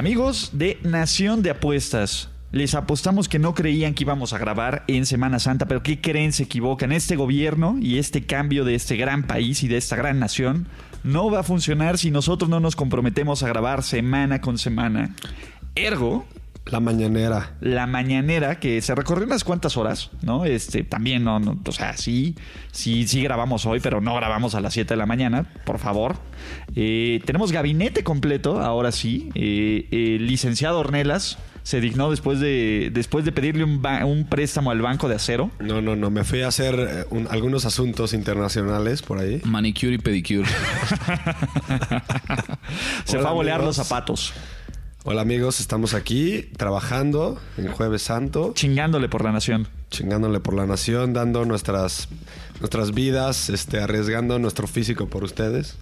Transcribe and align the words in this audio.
Amigos 0.00 0.52
de 0.54 0.78
Nación 0.82 1.42
de 1.42 1.50
Apuestas, 1.50 2.30
les 2.52 2.74
apostamos 2.74 3.28
que 3.28 3.38
no 3.38 3.54
creían 3.54 3.92
que 3.92 4.04
íbamos 4.04 4.32
a 4.32 4.38
grabar 4.38 4.82
en 4.86 5.04
Semana 5.04 5.38
Santa, 5.38 5.66
pero 5.66 5.82
¿qué 5.82 6.00
creen? 6.00 6.32
Se 6.32 6.44
equivocan. 6.44 6.90
Este 6.90 7.16
gobierno 7.16 7.76
y 7.78 7.98
este 7.98 8.24
cambio 8.24 8.64
de 8.64 8.74
este 8.74 8.96
gran 8.96 9.24
país 9.24 9.62
y 9.62 9.68
de 9.68 9.76
esta 9.76 9.96
gran 9.96 10.18
nación 10.18 10.68
no 11.04 11.30
va 11.30 11.40
a 11.40 11.42
funcionar 11.42 11.98
si 11.98 12.10
nosotros 12.10 12.48
no 12.48 12.60
nos 12.60 12.76
comprometemos 12.76 13.42
a 13.42 13.48
grabar 13.48 13.82
semana 13.82 14.40
con 14.40 14.56
semana. 14.56 15.14
Ergo, 15.74 16.24
La 16.66 16.78
mañanera. 16.78 17.54
la 17.60 17.86
mañanera 17.86 18.60
que 18.60 18.80
se 18.82 18.94
recorrió 18.94 19.24
unas 19.26 19.42
cuantas 19.44 19.76
horas, 19.76 20.10
¿no? 20.22 20.44
Este, 20.44 20.84
también 20.84 21.24
no, 21.24 21.40
no, 21.40 21.58
o 21.66 21.72
sea, 21.72 21.96
sí, 21.96 22.36
sí, 22.70 23.08
sí 23.08 23.22
grabamos 23.22 23.66
hoy, 23.66 23.80
pero 23.80 24.00
no 24.00 24.14
grabamos 24.14 24.54
a 24.54 24.60
las 24.60 24.74
7 24.74 24.94
de 24.94 24.98
la 24.98 25.06
mañana, 25.06 25.46
por 25.64 25.78
favor. 25.78 26.16
Eh, 26.76 27.20
tenemos 27.24 27.50
gabinete 27.50 28.04
completo, 28.04 28.60
ahora 28.60 28.92
sí. 28.92 29.30
Eh, 29.34 29.88
el 29.90 30.26
licenciado 30.26 30.78
Ornelas 30.78 31.38
se 31.62 31.80
dignó 31.80 32.10
después 32.10 32.40
de, 32.40 32.90
después 32.92 33.24
de 33.24 33.32
pedirle 33.32 33.64
un, 33.64 33.82
ba- 33.82 34.04
un 34.04 34.24
préstamo 34.26 34.70
al 34.70 34.80
Banco 34.80 35.08
de 35.08 35.16
Acero. 35.16 35.50
No, 35.60 35.80
no, 35.82 35.96
no. 35.96 36.10
Me 36.10 36.24
fui 36.24 36.42
a 36.42 36.48
hacer 36.48 36.74
eh, 36.78 37.04
un- 37.10 37.26
algunos 37.30 37.64
asuntos 37.64 38.12
internacionales 38.12 39.02
por 39.02 39.18
ahí. 39.18 39.40
Manicure 39.44 39.94
y 39.94 39.98
pedicure. 39.98 40.48
Se 43.04 43.16
Hola, 43.16 43.22
fue 43.22 43.30
a 43.30 43.32
bolear 43.32 43.56
amigos. 43.56 43.76
los 43.78 43.86
zapatos, 43.86 44.32
Hola 45.04 45.22
amigos, 45.22 45.60
estamos 45.60 45.94
aquí 45.94 46.50
trabajando 46.56 47.40
en 47.56 47.68
Jueves 47.72 48.02
Santo, 48.02 48.52
chingándole 48.54 49.08
por 49.08 49.24
la 49.24 49.32
nación. 49.32 49.66
chingándole 49.90 50.40
por 50.40 50.54
la 50.54 50.66
nación, 50.66 51.12
dando 51.14 51.44
nuestras, 51.44 52.08
nuestras 52.60 52.92
vidas, 52.92 53.48
este, 53.48 53.80
arriesgando 53.80 54.38
nuestro 54.38 54.66
físico 54.66 55.06
por 55.08 55.24
ustedes 55.24 55.76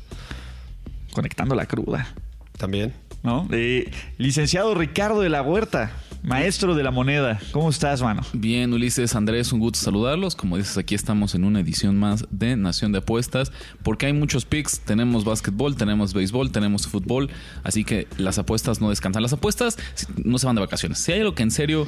Conectando 1.13 1.55
la 1.55 1.67
cruda. 1.67 2.15
también. 2.59 2.95
¿No? 3.25 3.49
Eh, 3.51 3.91
licenciado 4.19 4.75
Ricardo 4.75 5.21
de 5.21 5.29
la 5.29 5.43
Huerta, 5.43 5.91
maestro 6.23 6.75
de 6.75 6.83
la 6.83 6.91
moneda. 6.91 7.41
¿Cómo 7.53 7.71
estás, 7.71 8.03
mano? 8.03 8.23
Bien, 8.33 8.73
Ulises, 8.73 9.15
Andrés, 9.15 9.53
un 9.53 9.61
gusto 9.61 9.79
saludarlos. 9.79 10.35
Como 10.35 10.57
dices, 10.57 10.77
aquí 10.79 10.95
estamos 10.95 11.35
en 11.35 11.45
una 11.45 11.61
edición 11.61 11.99
más 11.99 12.27
de 12.31 12.57
Nación 12.57 12.93
de 12.93 12.99
Apuestas, 12.99 13.53
porque 13.83 14.07
hay 14.07 14.13
muchos 14.13 14.45
picks. 14.45 14.81
Tenemos 14.81 15.25
básquetbol, 15.25 15.77
tenemos 15.77 16.15
béisbol, 16.15 16.51
tenemos 16.51 16.87
fútbol, 16.87 17.31
así 17.65 17.85
que 17.85 18.07
las 18.17 18.39
apuestas 18.39 18.81
no 18.81 18.91
descansan. 18.91 19.23
Las 19.23 19.33
apuestas 19.33 19.79
no 20.25 20.39
se 20.39 20.47
van 20.47 20.57
de 20.57 20.61
vacaciones. 20.61 20.99
Si 20.99 21.13
hay 21.13 21.21
algo 21.21 21.35
que 21.35 21.43
en 21.43 21.51
serio 21.51 21.87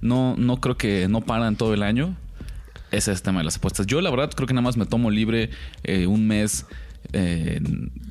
no, 0.00 0.34
no 0.36 0.60
creo 0.60 0.76
que 0.76 1.08
no 1.08 1.20
paran 1.20 1.56
todo 1.56 1.74
el 1.74 1.82
año, 1.82 2.16
ese 2.90 3.10
es 3.10 3.18
el 3.18 3.22
tema 3.22 3.40
de 3.40 3.44
las 3.44 3.56
apuestas. 3.56 3.86
Yo, 3.86 4.00
la 4.00 4.10
verdad, 4.10 4.30
creo 4.34 4.46
que 4.46 4.54
nada 4.54 4.62
más 4.62 4.76
me 4.76 4.86
tomo 4.86 5.10
libre 5.10 5.50
eh, 5.82 6.06
un 6.06 6.26
mes. 6.26 6.66
Eh, 7.12 7.60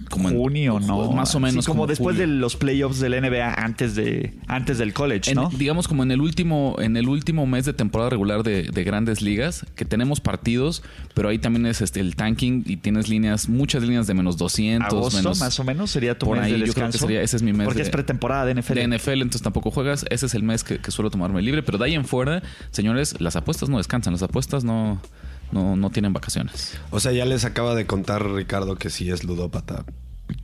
como 0.10 0.30
en- 0.30 0.36
junio, 0.38 0.80
¿no? 0.80 1.12
Más 1.14 1.34
o 1.36 1.40
menos. 1.40 1.64
Sí, 1.66 1.72
como, 1.72 1.88
después 1.88 2.16
julio. 2.18 2.28
de 2.34 2.40
los 2.40 2.56
playoffs 2.56 3.00
del 3.00 3.14
NBA 3.14 3.54
antes 3.54 3.96
de 3.96 4.34
antes 4.48 4.78
del 4.78 4.94
college, 4.94 5.32
En- 5.32 5.38
¿no? 5.38 5.50
digamos 5.58 5.88
como 5.88 6.04
en 6.04 6.12
el 6.12 6.22
último 6.22 6.76
en 6.80 6.98
el 6.98 7.08
último 7.08 7.46
mes 7.48 7.66
de 7.66 7.74
temporada 7.74 8.10
regular 8.10 8.44
de, 8.44 8.64
de 8.64 8.84
grandes 8.84 9.22
ligas 9.22 9.66
que 9.76 9.86
tenemos 9.86 10.20
partidos 10.20 10.84
pero 11.14 11.30
ahí 11.30 11.40
también 11.40 11.66
es 11.66 11.82
este 11.82 12.00
el 12.02 12.16
tanking 12.16 12.64
y 12.68 12.78
tienes 12.78 13.08
líneas 13.10 13.48
muchas 13.50 13.84
líneas 13.84 14.06
de 14.08 14.14
menos 14.14 14.38
200 14.38 14.88
Agosto, 14.94 15.18
menos 15.18 15.40
más 15.40 15.60
o 15.60 15.64
menos, 15.64 15.92
sería 15.92 16.18
tu 16.18 16.26
por 16.26 16.38
mes 16.38 16.46
ahí 16.48 16.52
de 16.54 16.58
yo 16.60 16.64
creo 16.66 16.74
que 16.74 16.82
descanso. 16.82 16.98
sería 17.08 17.22
ese 17.22 17.38
es 17.38 17.44
mi 17.44 17.54
mes 17.54 17.66
Porque 17.66 17.80
de, 17.80 17.84
es 17.84 17.90
pretemporada 17.90 18.46
de 18.46 18.56
NFL. 18.62 18.74
de 18.76 18.88
NFL 18.98 19.12
entonces 19.22 19.42
tampoco 19.42 19.72
juegas 19.72 20.06
ese 20.10 20.26
es 20.26 20.34
el 20.36 20.44
mes 20.44 20.64
que, 20.64 20.80
que 20.80 20.92
suelo 20.92 21.10
tomarme 21.10 21.42
libre 21.42 21.64
pero 21.64 21.78
de 21.78 21.86
ahí 21.86 21.94
en 21.96 22.06
fuera 22.06 22.44
señores 22.72 23.20
las 23.22 23.36
apuestas 23.36 23.70
no 23.70 23.78
descansan 23.78 24.14
las 24.14 24.24
apuestas 24.24 24.64
no 24.64 25.02
no, 25.52 25.76
no 25.76 25.90
tienen 25.90 26.14
vacaciones 26.14 26.78
O 26.92 27.00
sea, 27.00 27.12
ya 27.12 27.26
les 27.26 27.46
acaba 27.46 27.76
de 27.76 27.86
contar 27.86 28.26
Ricardo 28.26 28.76
que 28.76 28.90
sí 28.90 29.10
es 29.10 29.24
ludópata. 29.24 29.86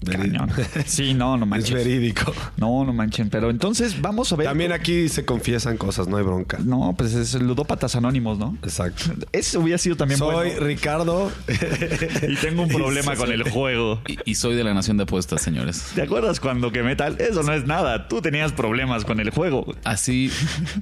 Cañón. 0.05 0.51
Sí, 0.85 1.13
no, 1.13 1.37
no 1.37 1.43
es 1.45 1.49
manches. 1.49 1.73
verídico. 1.73 2.33
No, 2.57 2.85
no 2.85 2.93
manchen. 2.93 3.29
Pero 3.29 3.49
entonces 3.49 4.01
vamos 4.01 4.31
a 4.31 4.35
ver. 4.35 4.47
También 4.47 4.71
aquí 4.71 5.09
se 5.09 5.25
confiesan 5.25 5.77
cosas, 5.77 6.07
no 6.07 6.17
hay 6.17 6.23
bronca. 6.23 6.57
No, 6.63 6.93
pues 6.97 7.13
es 7.13 7.33
ludópatas 7.35 7.95
anónimos, 7.95 8.37
¿no? 8.37 8.57
Exacto. 8.63 9.03
Eso 9.31 9.59
hubiera 9.59 9.77
sido 9.77 9.95
también 9.95 10.17
Soy 10.17 10.49
bueno. 10.51 10.65
Ricardo. 10.65 11.31
Y 12.27 12.35
tengo 12.35 12.63
un 12.63 12.69
problema 12.69 13.15
con 13.15 13.31
el 13.31 13.43
juego. 13.49 14.01
y, 14.07 14.17
y 14.31 14.35
soy 14.35 14.55
de 14.55 14.63
la 14.63 14.73
nación 14.73 14.97
de 14.97 15.03
apuestas 15.03 15.41
señores 15.41 15.91
¿Te 15.95 16.01
acuerdas 16.01 16.39
cuando 16.39 16.71
quemé 16.71 16.95
tal? 16.95 17.19
Eso 17.19 17.43
no 17.43 17.53
es 17.53 17.65
nada. 17.65 18.07
Tú 18.07 18.21
tenías 18.21 18.51
problemas 18.53 19.05
con 19.05 19.19
el 19.19 19.29
juego. 19.29 19.75
Así, 19.83 20.31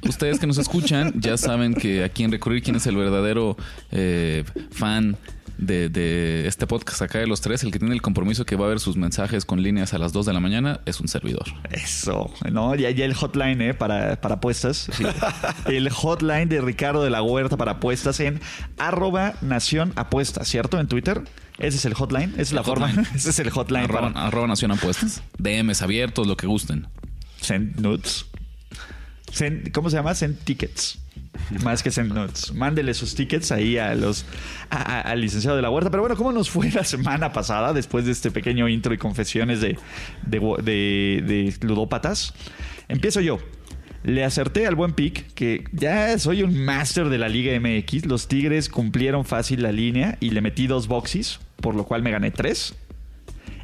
ustedes 0.07 0.39
que 0.39 0.47
nos 0.47 0.57
escuchan 0.57 1.13
ya 1.19 1.37
saben 1.37 1.73
que 1.73 2.03
aquí 2.03 2.23
en 2.23 2.31
Recurrir, 2.31 2.63
quién 2.63 2.75
es 2.75 2.87
el 2.87 2.95
verdadero 2.97 3.57
eh, 3.91 4.43
fan 4.72 5.17
de, 5.57 5.89
de 5.89 6.47
este 6.47 6.67
podcast 6.67 7.01
acá 7.01 7.19
de 7.19 7.27
los 7.27 7.41
tres, 7.41 7.63
el 7.63 7.71
que 7.71 7.79
tiene 7.79 7.93
el 7.93 8.01
compromiso 8.01 8.45
que 8.45 8.55
va 8.55 8.66
a 8.66 8.69
ver 8.69 8.79
sus 8.79 8.97
mensajes 8.97 9.45
con 9.45 9.61
líneas 9.63 9.93
a 9.93 9.97
las 9.97 10.13
2 10.13 10.25
de 10.25 10.33
la 10.33 10.39
mañana, 10.39 10.81
es 10.85 10.99
un 10.99 11.07
servidor. 11.07 11.45
Eso, 11.71 12.31
¿no? 12.51 12.75
Ya, 12.75 12.89
ya 12.91 13.05
el 13.05 13.13
hotline, 13.13 13.61
¿eh? 13.61 13.73
Para, 13.73 14.19
para 14.21 14.35
apuestas. 14.35 14.88
Sí. 14.91 15.03
El 15.67 15.89
hotline 15.89 16.49
de 16.49 16.61
Ricardo 16.61 17.03
de 17.03 17.09
la 17.09 17.21
Huerta 17.21 17.57
para 17.57 17.73
apuestas 17.73 18.19
en 18.19 18.39
arroba 18.77 19.33
nación 19.41 19.93
apuestas, 19.95 20.47
¿cierto? 20.47 20.79
En 20.79 20.88
Twitter. 20.88 21.21
Ese 21.57 21.77
es 21.77 21.85
el 21.85 21.93
hotline, 21.93 22.31
esa 22.33 22.41
es 22.41 22.51
la 22.53 22.63
forma. 22.63 22.91
Ese 23.16 23.29
es 23.29 23.39
el 23.39 23.49
hotline 23.49 23.85
Arroba, 23.85 24.11
para 24.13 24.27
arroba 24.27 24.47
Nación 24.47 24.72
Apuestas. 24.72 25.23
DMs 25.37 25.81
abiertos, 25.81 26.27
lo 26.27 26.35
que 26.35 26.47
gusten. 26.47 26.87
send 27.39 27.79
nudes. 27.79 28.25
Send- 29.31 29.72
¿Cómo 29.72 29.89
se 29.89 29.95
llama? 29.95 30.13
Send 30.16 30.37
tickets. 30.43 30.99
Más 31.63 31.84
que 31.84 31.91
send 31.91 32.13
nudes. 32.13 32.53
Mándele 32.53 32.94
sus 32.94 33.16
tickets 33.16 33.51
ahí 33.51 33.78
a 33.78 33.94
los 33.96 34.25
al 34.69 35.22
licenciado 35.22 35.56
de 35.56 35.62
la 35.62 35.69
huerta. 35.69 35.90
Pero 35.91 36.01
bueno, 36.01 36.16
¿cómo 36.16 36.31
nos 36.31 36.50
fue 36.50 36.72
la 36.72 36.84
semana 36.84 37.31
pasada 37.34 37.73
después 37.73 38.06
de 38.06 38.12
este 38.12 38.31
pequeño 38.31 38.68
intro 38.68 38.94
y 38.94 38.97
confesiones 38.97 39.62
de, 39.62 39.78
de, 40.25 40.40
de- 40.63 41.22
de 41.25 41.56
ludópatas? 41.68 42.34
Empiezo 42.88 43.22
yo. 43.22 43.40
Le 44.03 44.23
acerté 44.23 44.68
al 44.68 44.75
buen 44.75 44.94
pick 44.94 45.34
que 45.34 45.63
ya 45.72 46.18
soy 46.19 46.44
un 46.44 46.63
máster 46.63 47.09
de 47.09 47.18
la 47.18 47.28
Liga 47.28 47.59
MX. 47.59 48.06
Los 48.06 48.28
Tigres 48.28 48.69
cumplieron 48.69 49.25
fácil 49.25 49.63
la 49.63 49.72
línea 49.72 50.17
y 50.19 50.29
le 50.29 50.41
metí 50.41 50.67
dos 50.67 50.88
boxes, 50.88 51.40
por 51.57 51.73
lo 51.73 51.85
cual 51.85 52.03
me 52.03 52.12
gané 52.12 52.29
tres. 52.29 52.75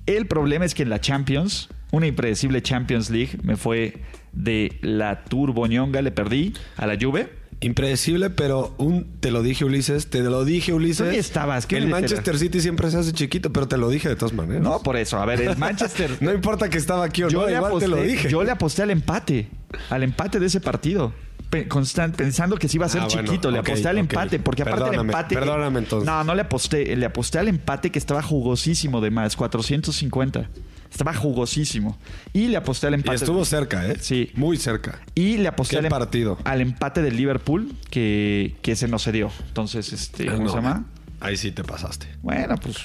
El 0.08 0.26
problema 0.26 0.66
es 0.66 0.74
que 0.74 0.82
en 0.82 0.90
la 0.90 1.00
Champions, 1.00 1.70
una 1.92 2.08
impredecible 2.08 2.64
Champions 2.64 3.12
League, 3.12 3.38
me 3.44 3.56
fue 3.56 4.02
de 4.34 4.80
la 4.82 5.24
turboñonga, 5.26 6.02
le 6.02 6.12
perdí 6.12 6.53
a 6.76 6.88
la 6.88 6.98
Juve. 7.00 7.30
Impredecible, 7.64 8.32
pero 8.32 8.74
un 8.80 9.06
te 9.20 9.30
lo 9.30 9.44
dije 9.44 9.64
Ulises, 9.66 10.08
te 10.10 10.22
lo 10.22 10.44
dije 10.46 10.74
Ulises. 10.74 11.06
¿Dónde 11.06 11.20
estabas? 11.20 11.68
¿Qué 11.68 11.78
el? 11.78 11.88
Manchester 11.90 12.38
City 12.40 12.60
siempre 12.60 12.90
se 12.90 12.98
hace 12.98 13.14
chiquito, 13.14 13.54
pero 13.54 13.68
te 13.68 13.78
lo 13.78 13.88
dije 13.90 14.10
de 14.10 14.16
todas 14.16 14.34
maneras. 14.34 14.64
No, 14.64 14.80
por 14.82 14.98
eso. 14.98 15.20
A 15.20 15.26
ver, 15.26 15.42
el 15.42 15.58
Manchester. 15.58 16.18
No 16.22 16.34
importa 16.34 16.70
que 16.70 16.80
estaba 16.80 17.04
aquí 17.06 17.22
o 17.24 17.30
yo, 17.30 17.42
no, 17.44 17.50
igual 17.50 17.66
aposté, 17.66 17.86
te 17.86 17.88
lo 17.96 18.02
dije. 18.02 18.30
yo 18.30 18.44
le 18.44 18.50
aposté 18.52 18.82
al 18.82 18.90
empate. 18.90 19.48
Al 19.92 20.02
empate 20.04 20.40
de 20.40 20.48
ese 20.48 20.60
partido. 20.60 21.14
Pensando 21.52 22.56
que 22.58 22.68
sí 22.70 22.78
iba 22.78 22.86
a 22.86 22.90
ser 22.90 23.02
Ah, 23.02 23.08
bueno, 23.12 23.24
chiquito. 23.28 23.52
le 23.52 23.60
aposté 23.60 23.88
al 23.90 23.98
empate. 23.98 24.40
Porque 24.40 24.62
aparte 24.64 24.85
Perdóname, 24.85 25.12
empate. 25.12 25.35
perdóname 25.35 25.80
entonces. 25.80 26.08
No, 26.08 26.24
no 26.24 26.34
le 26.34 26.41
aposté. 26.41 26.96
Le 26.96 27.06
aposté 27.06 27.40
al 27.40 27.47
empate 27.50 27.91
que 27.91 28.00
estaba 28.00 28.22
jugosísimo 28.24 29.02
de 29.02 29.12
más. 29.12 29.35
450. 29.35 30.50
Estaba 30.91 31.14
jugosísimo. 31.14 31.97
Y 32.34 32.47
le 32.49 32.58
aposté 32.58 32.88
al 32.88 32.93
Y 32.93 32.96
empate. 32.96 33.16
estuvo 33.16 33.46
cerca, 33.46 33.88
¿eh? 33.88 33.97
Sí. 33.99 34.29
Muy 34.35 34.58
cerca. 34.58 34.99
Y 35.16 35.38
le 35.38 35.47
aposté 35.47 35.76
¿Qué 35.76 35.79
al, 35.79 35.85
em- 35.85 35.90
partido? 35.90 36.38
al 36.43 36.61
empate 36.61 37.02
del 37.02 37.16
Liverpool 37.16 37.73
que, 37.90 38.55
que 38.61 38.76
se 38.76 38.88
nos 38.88 39.03
cedió. 39.03 39.32
Entonces, 39.47 39.93
este, 39.93 40.26
¿cómo 40.26 40.43
No, 40.43 40.49
se 40.49 40.55
llama? 40.58 40.85
Ahí 41.22 41.38
sí 41.38 41.52
te 41.52 41.64
pasaste. 41.64 42.08
Bueno, 42.22 42.55
pues. 42.58 42.78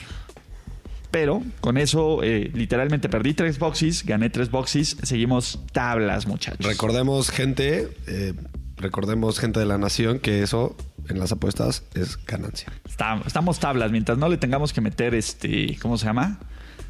Pero 1.10 1.42
con 1.60 1.78
eso, 1.78 2.22
eh, 2.22 2.50
literalmente 2.52 3.08
perdí 3.08 3.32
tres 3.34 3.58
boxes, 3.58 4.04
gané 4.04 4.28
tres 4.28 4.50
boxes, 4.50 4.96
seguimos 5.02 5.60
tablas, 5.72 6.26
muchachos. 6.26 6.66
Recordemos, 6.66 7.30
gente, 7.30 7.88
eh, 8.06 8.34
recordemos, 8.76 9.38
gente 9.38 9.58
de 9.60 9.66
la 9.66 9.78
nación, 9.78 10.18
que 10.18 10.42
eso 10.42 10.76
en 11.08 11.18
las 11.18 11.32
apuestas 11.32 11.84
es 11.94 12.18
ganancia. 12.26 12.70
Está- 12.86 13.22
estamos 13.26 13.58
tablas, 13.60 13.90
mientras 13.92 14.18
no 14.18 14.28
le 14.28 14.36
tengamos 14.36 14.72
que 14.72 14.80
meter 14.80 15.14
este. 15.14 15.78
¿Cómo 15.80 15.96
se 15.96 16.04
llama? 16.06 16.38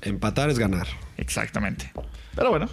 Empatar 0.03 0.51
es 0.51 0.59
ganar. 0.59 0.87
Exactamente. 1.17 1.93
Pero 2.35 2.51
bueno, 2.51 2.69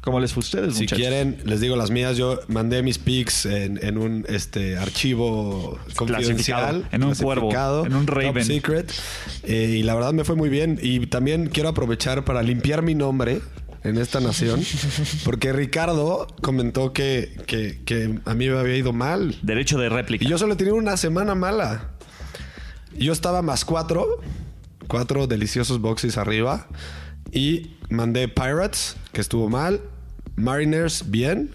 ¿Cómo 0.00 0.20
les 0.20 0.32
fue 0.32 0.40
a 0.40 0.44
ustedes, 0.44 0.74
Si 0.74 0.82
muchachos? 0.84 0.98
quieren, 0.98 1.38
les 1.44 1.60
digo 1.60 1.76
las 1.76 1.90
mías. 1.90 2.16
Yo 2.16 2.40
mandé 2.48 2.82
mis 2.82 2.98
picks 2.98 3.44
en, 3.46 3.78
en 3.84 3.98
un 3.98 4.24
este 4.28 4.78
archivo 4.78 5.78
confidencial. 5.96 6.88
en 6.92 7.02
un 7.04 7.14
cuervo, 7.14 7.84
en 7.84 7.94
un 7.94 8.06
top 8.06 8.14
Raven. 8.16 8.44
secret. 8.44 8.90
Eh, 9.42 9.76
y 9.78 9.82
la 9.82 9.94
verdad 9.94 10.12
me 10.12 10.24
fue 10.24 10.34
muy 10.36 10.48
bien. 10.48 10.78
Y 10.80 11.06
también 11.08 11.48
quiero 11.48 11.68
aprovechar 11.68 12.24
para 12.24 12.42
limpiar 12.42 12.80
mi 12.82 12.94
nombre 12.94 13.40
en 13.84 13.98
esta 13.98 14.20
nación. 14.20 14.62
Porque 15.24 15.52
Ricardo 15.52 16.26
comentó 16.42 16.92
que, 16.92 17.36
que, 17.46 17.82
que 17.84 18.18
a 18.24 18.34
mí 18.34 18.48
me 18.48 18.58
había 18.58 18.76
ido 18.76 18.92
mal. 18.92 19.36
Derecho 19.42 19.78
de 19.78 19.88
réplica. 19.90 20.24
Y 20.24 20.28
yo 20.28 20.38
solo 20.38 20.56
tenía 20.56 20.74
una 20.74 20.96
semana 20.96 21.34
mala. 21.34 21.90
Yo 22.96 23.12
estaba 23.12 23.42
más 23.42 23.64
cuatro. 23.64 24.06
Cuatro 24.88 25.26
deliciosos 25.26 25.80
boxes 25.80 26.16
arriba. 26.18 26.66
Y 27.30 27.76
mandé 27.90 28.26
Pirates, 28.28 28.96
que 29.12 29.20
estuvo 29.20 29.48
mal. 29.48 29.80
Mariners, 30.36 31.10
bien. 31.10 31.50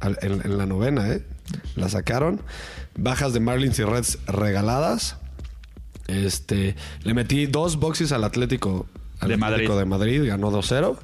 Al- 0.00 0.18
En, 0.22 0.40
en 0.44 0.56
la 0.56 0.66
novena, 0.66 1.08
¿eh? 1.08 1.24
La 1.76 1.88
sacaron. 1.88 2.40
Bajas 2.96 3.32
de 3.32 3.40
Marlins 3.40 3.78
y 3.78 3.84
Reds 3.84 4.18
regaladas. 4.26 5.16
Este, 6.06 6.74
le 7.04 7.14
metí 7.14 7.46
dos 7.46 7.76
boxes 7.78 8.12
al 8.12 8.24
Atlético, 8.24 8.86
al 9.20 9.28
De 9.28 9.34
Atlético 9.34 9.74
Madrid. 9.74 9.78
de 9.78 9.84
Madrid, 9.84 10.24
ganó 10.26 10.50
2-0. 10.50 10.96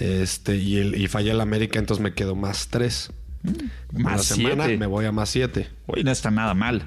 Este, 0.00 0.56
y, 0.56 0.78
el, 0.78 0.94
y 1.00 1.08
fallé 1.08 1.30
el 1.32 1.40
América, 1.40 1.78
entonces 1.78 2.02
me 2.02 2.14
quedo 2.14 2.34
más 2.34 2.68
3. 2.68 3.10
Más 3.92 4.16
la 4.16 4.22
semana 4.22 4.64
siete. 4.64 4.78
me 4.78 4.86
voy 4.86 5.04
a 5.04 5.12
más 5.12 5.28
7. 5.28 5.68
Uy, 5.86 6.02
no 6.04 6.10
está 6.10 6.30
nada 6.30 6.54
mal. 6.54 6.82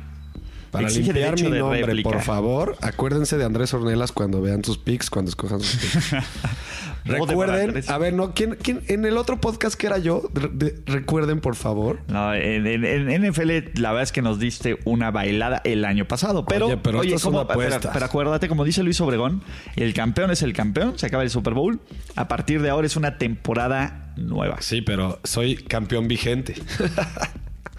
Para 0.78 0.88
Exige 0.88 1.06
limpiar 1.14 1.30
derecho 1.32 1.46
mi 1.46 1.52
de 1.52 1.60
nombre, 1.60 1.82
réplica. 1.84 2.10
por 2.10 2.22
favor, 2.22 2.78
acuérdense 2.82 3.38
de 3.38 3.46
Andrés 3.46 3.74
Ornelas 3.74 4.12
cuando 4.12 4.42
vean 4.42 4.64
sus 4.64 4.78
picks, 4.78 5.10
cuando 5.10 5.30
escojan 5.30 5.60
sus 5.60 5.76
picks. 5.80 6.12
recuerden, 7.06 7.84
a 7.88 7.98
ver, 7.98 8.14
no, 8.14 8.34
¿quién, 8.34 8.58
quién, 8.62 8.82
en 8.88 9.06
el 9.06 9.18
otro 9.18 9.40
podcast 9.40 9.76
que 9.80 9.88
era 9.88 9.98
yo, 9.98 10.24
Re- 10.34 10.50
de- 10.52 10.76
recuerden, 10.86 11.40
por 11.40 11.56
favor. 11.56 12.00
No, 12.08 12.34
en, 12.34 12.68
en- 12.68 12.84
en 13.10 13.30
NFL 13.32 13.80
la 13.80 13.92
verdad 13.92 14.04
es 14.04 14.12
que 14.12 14.22
nos 14.22 14.40
diste 14.40 14.78
una 14.86 15.10
bailada 15.12 15.62
el 15.64 15.86
año 15.86 16.06
pasado. 16.08 16.46
Pero, 16.46 16.68
Oye, 16.68 16.78
pero 16.78 17.04
estas 17.04 17.22
son 17.22 17.34
como- 17.34 17.42
apuestas. 17.50 17.80
pero, 17.82 17.94
pero 17.94 18.06
acuérdate, 18.06 18.48
como 18.50 18.66
dice 18.66 18.84
Luis 18.84 19.00
Obregón, 19.02 19.42
el 19.76 19.94
campeón 19.94 20.32
es 20.32 20.42
el 20.42 20.54
campeón, 20.54 21.00
se 21.00 21.06
acaba 21.06 21.24
el 21.24 21.30
Super 21.30 21.54
Bowl. 21.54 21.80
A 22.16 22.28
partir 22.28 22.62
de 22.62 22.70
ahora 22.70 22.88
es 22.88 22.96
una 22.98 23.18
temporada 23.18 24.14
nueva. 24.18 24.58
Sí, 24.62 24.82
pero 24.82 25.20
soy 25.24 25.56
campeón 25.56 26.08
vigente. 26.08 26.56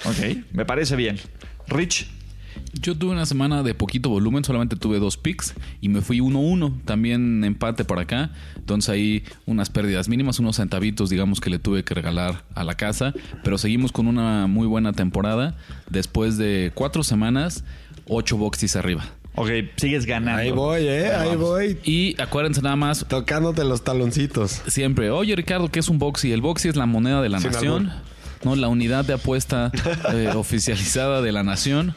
Ok, 0.05 0.45
me 0.53 0.65
parece 0.65 0.95
bien. 0.95 1.19
Rich, 1.67 2.09
Yo 2.75 2.94
tuve 2.97 3.12
una 3.12 3.26
semana 3.26 3.62
de 3.62 3.75
poquito 3.75 4.11
volumen, 4.11 4.44
solamente 4.44 4.76
tuve 4.76 4.99
dos 4.99 5.17
picks 5.17 5.55
y 5.81 5.88
me 5.88 6.00
fui 6.03 6.19
1-1, 6.20 6.85
también 6.85 7.43
empate 7.43 7.85
por 7.85 7.99
acá. 7.99 8.31
Entonces 8.56 8.91
ahí 8.91 9.25
unas 9.47 9.70
pérdidas 9.70 10.09
mínimas, 10.09 10.38
unos 10.38 10.56
centavitos, 10.56 11.11
digamos, 11.11 11.41
que 11.41 11.50
le 11.50 11.59
tuve 11.59 11.82
que 11.82 11.94
regalar 11.94 12.44
a 12.55 12.65
la 12.65 12.75
casa. 12.75 13.15
Pero 13.43 13.59
seguimos 13.59 13.91
con 13.91 14.06
una 14.06 14.47
muy 14.47 14.67
buena 14.67 14.93
temporada. 14.93 15.56
Después 15.91 16.37
de 16.37 16.70
cuatro 16.75 17.03
semanas, 17.03 17.65
ocho 18.06 18.37
boxes 18.37 18.76
arriba. 18.76 19.05
ok, 19.35 19.49
sigues 19.76 20.05
ganando. 20.06 20.41
Ahí 20.43 20.50
voy, 20.50 20.82
eh, 20.87 21.11
ahí 21.11 21.37
voy. 21.37 21.79
Y 21.85 22.21
acuérdense 22.21 22.61
nada 22.61 22.76
más, 22.76 23.06
Tocándote 23.09 23.64
los 23.64 23.82
taloncitos. 23.82 24.61
siempre, 24.67 25.11
oye 25.11 25.35
Ricardo, 25.35 25.69
¿qué 25.71 25.79
es 25.81 25.88
un 25.88 25.99
boxy? 25.99 26.32
El 26.32 26.43
boxy 26.43 26.69
es 26.69 26.76
la 26.76 26.87
moneda 26.87 27.23
de 27.23 27.29
la 27.31 27.41
Sin 27.41 27.50
nación, 27.53 27.87
albur. 27.91 28.03
no 28.44 28.56
la 28.56 28.69
unidad 28.69 29.05
de 29.06 29.14
apuesta 29.14 29.73
eh, 30.12 30.31
oficializada 30.35 31.23
de 31.23 31.32
la 31.32 31.43
nación. 31.43 31.94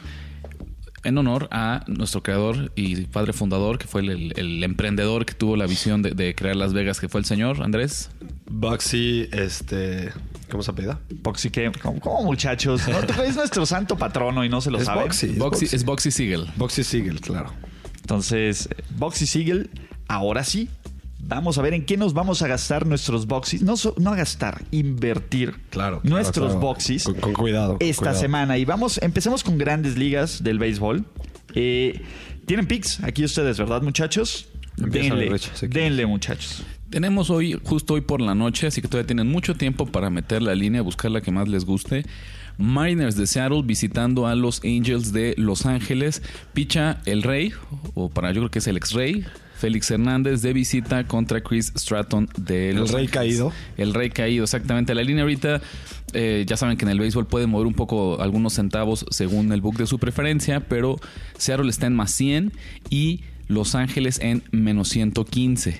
En 1.04 1.18
honor 1.18 1.48
a 1.50 1.84
nuestro 1.88 2.22
creador 2.22 2.70
y 2.76 3.06
padre 3.06 3.32
fundador, 3.32 3.76
que 3.78 3.86
fue 3.88 4.02
el, 4.02 4.10
el- 4.10 4.32
el 4.36 4.62
emprendedor 4.64 5.26
que 5.26 5.34
tuvo 5.34 5.56
la 5.56 5.66
visión 5.66 6.00
de, 6.02 6.12
de 6.12 6.34
crear 6.34 6.54
Las 6.54 6.72
Vegas, 6.72 7.00
que 7.00 7.08
fue 7.08 7.20
el 7.20 7.24
señor 7.24 7.62
Andrés. 7.62 8.10
Bugsy, 8.48 9.28
este. 9.32 10.12
¿Cómo 10.50 10.62
se 10.62 10.70
apellida? 10.70 11.00
Boxy, 11.22 11.50
¿qué? 11.50 11.72
¿Cómo, 11.82 11.98
cómo, 11.98 12.22
muchachos? 12.24 12.82
No, 12.86 13.22
es 13.24 13.34
nuestro 13.36 13.64
santo 13.66 13.96
patrono 13.96 14.44
y 14.44 14.48
no 14.48 14.60
se 14.60 14.70
lo 14.70 14.78
Es 14.78 14.84
sabe. 14.84 15.02
Boxy. 15.04 15.26
Es 15.30 15.38
Boxy, 15.38 15.64
Boxy. 15.64 15.76
es 15.76 15.84
Boxy 15.84 16.10
Siegel. 16.10 16.46
Boxy 16.56 16.84
Siegel, 16.84 17.20
claro. 17.20 17.52
Entonces, 18.02 18.68
Boxy 18.98 19.26
Siegel, 19.26 19.70
ahora 20.08 20.44
sí, 20.44 20.68
vamos 21.22 21.56
a 21.58 21.62
ver 21.62 21.74
en 21.74 21.84
qué 21.86 21.96
nos 21.96 22.12
vamos 22.14 22.42
a 22.42 22.48
gastar 22.48 22.86
nuestros 22.86 23.26
boxes. 23.26 23.62
No, 23.62 23.76
so- 23.76 23.94
no 23.98 24.10
a 24.10 24.16
gastar, 24.16 24.62
invertir 24.70 25.52
Claro. 25.70 26.00
claro, 26.00 26.00
nuestros 26.04 26.46
claro. 26.52 26.60
boxes 26.60 27.04
Con, 27.04 27.14
con 27.14 27.32
cuidado. 27.32 27.78
con 27.78 27.86
esta 27.88 28.00
cuidado. 28.02 28.20
semana. 28.20 28.58
Y 28.58 28.64
vamos, 28.64 29.00
empecemos 29.02 29.42
con 29.44 29.58
grandes 29.58 29.96
ligas 29.96 30.42
del 30.44 30.58
béisbol. 30.58 31.04
Eh, 31.54 32.00
Tienen 32.46 32.66
picks 32.66 33.00
aquí 33.04 33.24
ustedes, 33.24 33.56
¿verdad, 33.58 33.82
muchachos? 33.82 34.48
Empieza, 34.76 35.14
denle, 35.14 35.30
Rich, 35.30 35.50
si 35.54 35.66
denle, 35.68 36.06
muchachos. 36.06 36.64
Tenemos 36.90 37.30
hoy, 37.30 37.58
justo 37.62 37.94
hoy 37.94 38.00
por 38.00 38.20
la 38.20 38.34
noche, 38.34 38.66
así 38.66 38.82
que 38.82 38.88
todavía 38.88 39.06
tienen 39.06 39.28
mucho 39.28 39.54
tiempo 39.54 39.86
para 39.86 40.10
meter 40.10 40.42
la 40.42 40.54
línea, 40.54 40.82
buscar 40.82 41.10
la 41.12 41.20
que 41.20 41.30
más 41.30 41.46
les 41.48 41.64
guste. 41.64 42.04
Mariners 42.58 43.16
de 43.16 43.26
Seattle 43.26 43.62
visitando 43.64 44.26
a 44.26 44.34
los 44.34 44.60
Angels 44.64 45.12
de 45.12 45.34
Los 45.38 45.64
Ángeles. 45.66 46.22
Picha 46.52 47.00
el 47.06 47.22
Rey, 47.22 47.52
o 47.94 48.10
para 48.10 48.32
yo 48.32 48.40
creo 48.40 48.50
que 48.50 48.58
es 48.58 48.66
el 48.66 48.76
ex 48.76 48.92
Rey, 48.92 49.24
Félix 49.62 49.90
Hernández 49.92 50.42
de 50.42 50.52
visita 50.52 51.06
contra 51.06 51.40
Chris 51.40 51.72
Stratton 51.76 52.28
de 52.36 52.70
El 52.70 52.76
Los 52.76 52.90
Rey 52.90 53.04
Ángeles. 53.04 53.10
caído. 53.12 53.52
El 53.76 53.94
Rey 53.94 54.10
caído, 54.10 54.42
exactamente. 54.44 54.92
La 54.94 55.02
línea 55.04 55.22
ahorita, 55.22 55.60
eh, 56.14 56.44
ya 56.46 56.56
saben 56.56 56.76
que 56.76 56.84
en 56.84 56.90
el 56.90 56.98
béisbol 56.98 57.26
puede 57.28 57.46
mover 57.46 57.68
un 57.68 57.74
poco 57.74 58.20
algunos 58.20 58.54
centavos 58.54 59.06
según 59.10 59.52
el 59.52 59.60
book 59.60 59.76
de 59.78 59.86
su 59.86 59.98
preferencia, 60.00 60.60
pero 60.60 60.98
Seattle 61.38 61.70
está 61.70 61.86
en 61.86 61.94
más 61.94 62.10
100 62.10 62.52
y 62.90 63.20
Los 63.46 63.74
Ángeles 63.76 64.18
en 64.20 64.42
menos 64.50 64.88
115. 64.88 65.78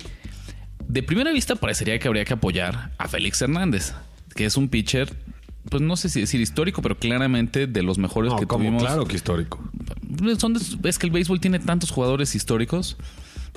De 0.88 1.02
primera 1.02 1.32
vista 1.32 1.56
parecería 1.56 1.98
que 1.98 2.06
habría 2.08 2.24
que 2.24 2.34
apoyar 2.34 2.92
a 2.98 3.08
Félix 3.08 3.42
Hernández, 3.42 3.94
que 4.34 4.44
es 4.44 4.56
un 4.56 4.68
pitcher, 4.68 5.12
pues 5.70 5.82
no 5.82 5.96
sé 5.96 6.08
si 6.08 6.20
decir 6.20 6.40
histórico, 6.40 6.82
pero 6.82 6.98
claramente 6.98 7.66
de 7.66 7.82
los 7.82 7.98
mejores 7.98 8.32
No, 8.32 8.38
que 8.38 8.46
como 8.46 8.64
tuvimos. 8.64 8.82
claro 8.82 9.06
que 9.06 9.16
histórico. 9.16 9.60
Son 10.38 10.52
de- 10.54 10.88
es 10.88 10.98
que 10.98 11.06
el 11.06 11.12
béisbol 11.12 11.40
tiene 11.40 11.58
tantos 11.60 11.90
jugadores 11.90 12.34
históricos, 12.34 12.96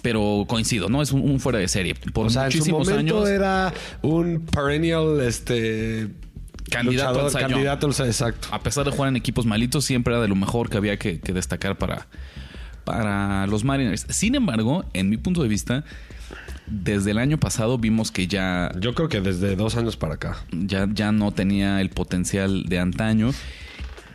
pero 0.06 0.46
coincido, 0.48 0.88
¿no? 0.88 1.02
Es 1.02 1.12
un, 1.12 1.28
un 1.28 1.40
fuera 1.40 1.57
de 1.57 1.68
serie. 1.68 1.96
Por 1.96 2.28
O 2.28 2.30
sea, 2.30 2.46
en 2.46 2.52
su 2.52 2.57
muchísimos 2.60 2.88
momento 2.88 3.18
años. 3.18 3.30
era 3.30 3.74
un 4.04 4.46
perennial, 4.46 5.19
este... 5.22 6.10
Candidato 6.69 7.25
al 7.25 7.31
candidato 7.31 7.88
al 7.88 8.07
exacto. 8.07 8.50
a 8.52 8.60
pesar 8.60 8.86
de 8.86 8.92
jugar 8.92 9.10
en 9.10 9.16
equipos 9.16 9.48
malitos, 9.48 9.84
siempre 9.84 10.13
era 10.13 10.22
de 10.22 10.28
lo 10.28 10.36
mejor 10.36 10.69
que 10.69 10.78
había 10.78 10.98
que, 10.98 11.19
que 11.19 11.34
destacar 11.34 11.80
para, 11.80 12.06
para 12.84 13.48
los 13.48 13.63
Mariners. 13.63 14.06
Sin 14.10 14.36
embargo, 14.36 14.86
en 14.94 15.10
mi 15.10 15.18
punto 15.18 15.42
de 15.42 15.48
vista, 15.48 15.84
desde 16.68 17.10
el 17.10 17.18
año 17.18 17.40
pasado 17.40 17.80
vimos 17.80 18.12
que 18.12 18.28
ya, 18.28 18.72
Yo 18.80 18.94
creo 18.94 19.10
que 19.10 19.22
desde 19.22 19.56
dos 19.56 19.75
años 19.75 19.98
para 19.98 20.16
acá. 20.16 20.38
ya, 20.52 20.88
ya 20.94 21.12
no 21.12 21.31
tenía 21.31 21.81
el 21.81 21.90
potencial 21.90 22.66
de 22.66 22.78
antaño. 22.78 23.31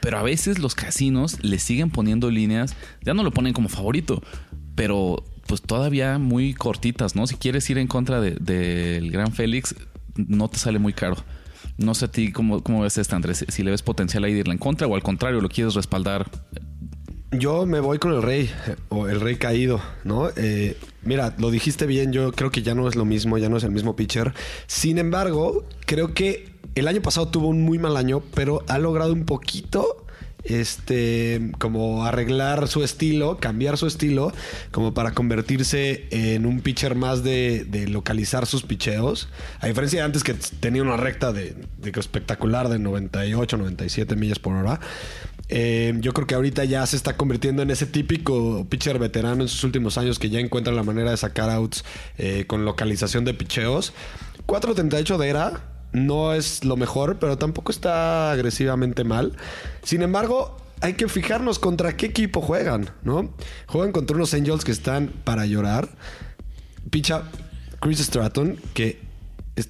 Pero 0.01 0.19
a 0.19 0.23
veces 0.23 0.61
los 0.61 0.77
casinos 0.77 1.39
le 1.43 1.59
siguen 1.59 1.91
poniendo 1.91 2.31
líneas, 2.31 2.77
ya 3.03 3.13
no 3.13 3.25
lo 3.25 3.33
ponen 3.33 3.53
como 3.53 3.69
favorito, 3.69 4.23
pero 4.77 5.25
pues 5.47 5.63
todavía 5.63 6.19
muy 6.19 6.55
cortitas, 6.55 7.17
¿no? 7.17 7.27
Si 7.27 7.35
quieres 7.37 7.69
ir 7.71 7.79
en 7.79 7.87
contra 7.87 8.21
de- 8.21 8.37
del 8.41 9.11
Gran 9.11 9.33
Félix, 9.33 9.75
no 10.17 10.49
te 10.49 10.59
sale 10.59 10.79
muy 10.79 10.93
caro. 10.93 11.17
No 11.79 11.95
sé 11.95 12.07
a 12.07 12.09
ti 12.09 12.31
cómo, 12.33 12.61
ves 12.83 12.99
esta, 12.99 13.17
Andrés, 13.17 13.45
si 13.49 13.63
le 13.63 13.71
ves 13.71 13.83
potencial 13.83 14.25
ahí 14.25 14.35
de 14.35 14.43
en 14.51 14.59
contra 14.59 14.87
o 14.87 14.95
al 14.95 15.03
contrario, 15.03 15.41
lo 15.41 15.49
quieres 15.49 15.75
respaldar. 15.75 16.31
Yo 17.33 17.65
me 17.65 17.79
voy 17.79 17.99
con 17.99 18.13
el 18.13 18.23
rey, 18.23 18.51
o 18.89 19.07
el 19.09 19.21
rey 19.21 19.37
caído, 19.37 19.81
¿no? 20.03 20.29
Eh, 20.37 20.77
mira, 21.03 21.35
lo 21.39 21.51
dijiste 21.53 21.87
bien, 21.87 22.13
yo 22.13 22.33
creo 22.33 22.51
que 22.51 22.63
ya 22.63 22.75
no 22.75 22.89
es 22.89 22.97
lo 22.97 23.05
mismo, 23.05 23.39
ya 23.39 23.49
no 23.49 23.57
es 23.57 23.63
el 23.65 23.71
mismo 23.71 23.95
pitcher. 23.95 24.35
Sin 24.67 24.99
embargo, 24.99 25.65
creo 25.87 26.13
que 26.13 26.51
el 26.75 26.89
año 26.89 27.01
pasado 27.03 27.29
tuvo 27.29 27.47
un 27.49 27.63
muy 27.63 27.79
mal 27.79 27.97
año, 27.97 28.21
pero 28.35 28.65
ha 28.69 28.79
logrado 28.79 29.13
un 29.13 29.27
poquito, 29.27 30.07
este, 30.45 31.53
como 31.59 32.05
arreglar 32.05 32.69
su 32.69 32.83
estilo, 32.83 33.39
cambiar 33.39 33.77
su 33.77 33.87
estilo, 33.87 34.33
como 34.71 34.95
para 34.95 35.13
convertirse 35.13 36.07
en 36.11 36.47
un 36.47 36.61
pitcher 36.61 36.95
más 36.95 37.23
de, 37.23 37.65
de 37.65 37.89
localizar 37.89 38.47
sus 38.47 38.63
picheos. 38.63 39.29
A 39.61 39.67
diferencia 39.67 40.01
de 40.01 40.07
antes 40.07 40.25
que 40.25 40.35
tenía 40.35 40.83
una 40.83 40.97
recta 40.97 41.33
de, 41.33 41.55
de 41.79 41.91
espectacular 42.01 42.69
de 42.69 42.79
98, 42.79 43.57
97 43.57 44.17
millas 44.17 44.39
por 44.39 44.55
hora. 44.55 44.81
Eh, 45.49 45.95
yo 45.99 46.13
creo 46.13 46.29
que 46.29 46.37
ahorita 46.37 46.65
ya 46.65 46.87
se 46.87 46.97
está 46.97 47.17
convirtiendo 47.17 47.63
en 47.63 47.71
ese 47.71 47.85
típico 47.85 48.67
pitcher 48.69 49.01
veterano 49.01 49.43
en 49.43 49.49
sus 49.49 49.65
últimos 49.65 49.99
años 49.99 50.21
que 50.21 50.31
ya 50.31 50.39
encuentra 50.39 50.73
la 50.73 50.85
manera 50.85 51.11
de 51.11 51.17
sacar 51.17 51.51
outs 51.51 51.85
eh, 52.19 52.45
con 52.47 52.65
localización 52.65 53.25
de 53.25 53.35
picheos. 53.35 53.93
4.38 54.47 55.19
de 55.19 55.29
era 55.29 55.80
no 55.93 56.35
es 56.35 56.65
lo 56.65 56.77
mejor, 56.77 57.19
pero 57.19 57.39
tampoco 57.39 57.73
está 57.73 58.31
agresivamente 58.33 59.05
mal. 59.05 59.37
Sin 59.83 60.03
embargo, 60.03 60.57
hay 60.81 60.95
que 60.95 61.09
fijarnos 61.09 61.59
contra 61.59 61.97
qué 61.97 62.07
equipo 62.07 62.41
juegan, 62.41 62.91
¿no? 63.03 63.35
Juegan 63.67 63.93
contra 63.93 64.17
unos 64.17 64.35
Angels 64.35 64.65
que 64.65 64.73
están 64.73 65.09
para 65.25 65.47
llorar. 65.47 65.89
Picha 66.91 67.25
Chris 67.81 67.99
Stratton, 68.01 68.57
que 68.75 69.01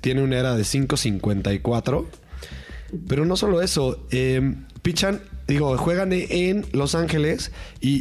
tiene 0.01 0.23
una 0.23 0.39
era 0.39 0.57
de 0.57 0.63
5.54. 0.63 2.07
Pero 3.09 3.25
no 3.25 3.37
solo 3.37 3.63
eso, 3.63 4.07
eh, 4.11 4.55
pichan 4.83 5.21
digo, 5.51 5.77
juegan 5.77 6.13
en 6.13 6.65
Los 6.73 6.95
Ángeles 6.95 7.53
y 7.81 8.01